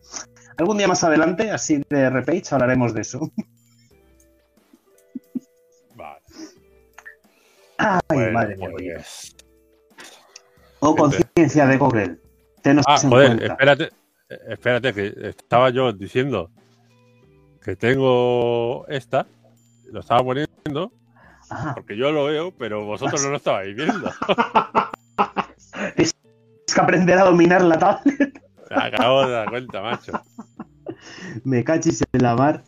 [0.58, 3.20] Algún día más adelante, así de repage, hablaremos de eso.
[5.94, 6.20] Vale.
[7.78, 8.94] Ay, madre mía.
[8.96, 9.36] Pues...
[10.80, 12.18] O conciencia de Google.
[12.62, 13.90] Tenos ah, joder, espérate,
[14.48, 16.50] espérate, que estaba yo diciendo
[17.62, 19.26] que tengo esta
[19.92, 20.92] lo estaba poniendo
[21.74, 24.10] porque yo lo veo, pero vosotros no lo estabais viendo.
[26.76, 28.42] que aprender a dominar la tablet.
[28.70, 30.12] acabo de dar cuenta, macho.
[31.44, 32.62] Me cachis en la mar.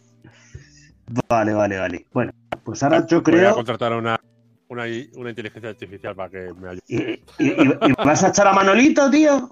[1.28, 2.06] Vale, vale, vale.
[2.12, 2.32] Bueno,
[2.64, 3.40] pues ahora yo creo.
[3.40, 4.20] Voy a contratar a una,
[4.68, 4.85] una,
[5.16, 7.22] una inteligencia artificial para que me ayude.
[7.39, 9.48] ¿Y, y vas a echar a Manolito, tío?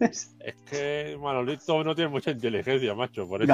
[0.00, 0.34] Es
[0.68, 3.52] que Manolito no tiene mucha inteligencia, macho, por eso.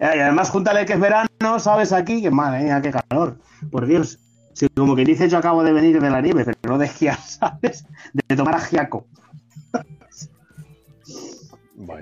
[0.00, 1.92] Y además, júntale que es verano, ¿sabes?
[1.92, 3.38] Aquí, que madre mía, qué calor.
[3.70, 4.18] Por Dios.
[4.56, 7.18] Si como que dice, yo acabo de venir de la nieve, pero no de esquiar,
[7.20, 7.84] ¿sabes?
[8.14, 9.06] De tomar ajiaco.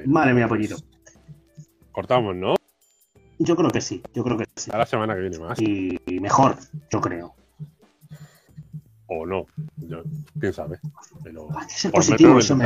[0.07, 0.77] madre mía, pollito.
[1.91, 2.55] Cortamos, ¿no?
[3.41, 4.71] Yo creo que sí, yo creo que sí.
[4.73, 5.61] A la semana que viene más.
[5.61, 6.57] Y mejor,
[6.93, 7.35] yo creo.
[9.07, 9.47] O no,
[10.39, 10.79] quién sabe.
[11.25, 12.57] Pero hay que ser positivo, eso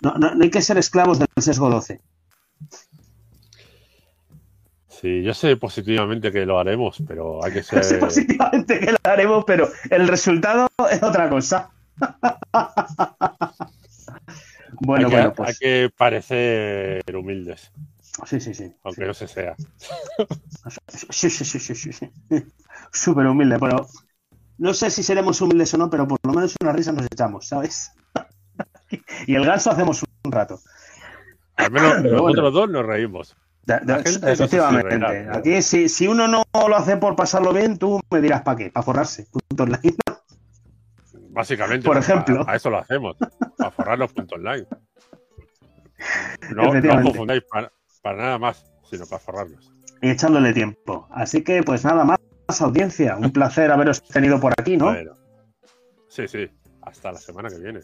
[0.00, 2.00] no, no, hay que ser esclavos del sesgo 12.
[5.04, 7.84] Sí, yo sé positivamente que lo haremos, pero hay que ser.
[7.84, 11.68] sé positivamente que lo haremos, pero el resultado es otra cosa.
[14.80, 15.50] bueno, bueno, pues.
[15.50, 17.70] Hay que parecer humildes.
[18.24, 18.72] Sí, sí, sí.
[18.82, 19.54] Aunque no se sea.
[21.10, 22.10] Sí, sí, sí, sí, sí.
[22.90, 23.86] Súper humilde, pero
[24.56, 27.46] no sé si seremos humildes o no, pero por lo menos una risa nos echamos,
[27.46, 27.92] ¿sabes?
[29.26, 30.60] y el ganso hacemos un rato.
[31.56, 33.36] Al menos nosotros dos nos reímos.
[33.66, 35.28] Efectivamente.
[35.32, 38.70] Aquí, si, si, uno no lo hace por pasarlo bien, tú me dirás para qué,
[38.70, 39.26] para forrarse.
[39.30, 39.96] Punto online.
[41.30, 41.86] Básicamente.
[41.86, 42.44] Por ejemplo.
[42.46, 43.16] A, eso lo hacemos.
[43.58, 44.66] Para forrar los puntos online.
[46.54, 49.72] No, no confundáis para, nada más, sino para forrarlos.
[50.00, 51.08] Y echándole tiempo.
[51.10, 52.18] Así que, pues nada más,
[52.60, 53.16] audiencia.
[53.16, 54.94] Un placer haberos tenido por aquí, ¿no?
[56.08, 56.48] Sí, sí.
[56.82, 57.80] hasta la semana que viene.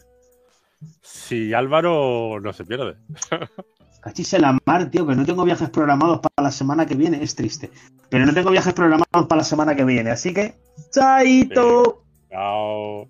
[1.01, 2.95] Si Álvaro no se pierde.
[4.01, 7.23] Cachis la mar, tío, que no tengo viajes programados para la semana que viene.
[7.23, 7.69] Es triste.
[8.09, 10.09] Pero no tengo viajes programados para la semana que viene.
[10.09, 10.55] Así que,
[10.91, 12.03] chaito.
[12.29, 13.07] Chao.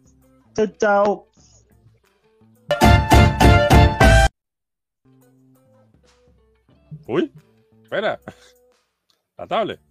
[0.53, 1.27] Chao, chao.
[7.07, 7.31] Uy,
[7.83, 8.19] espera.
[9.37, 9.90] La tablet.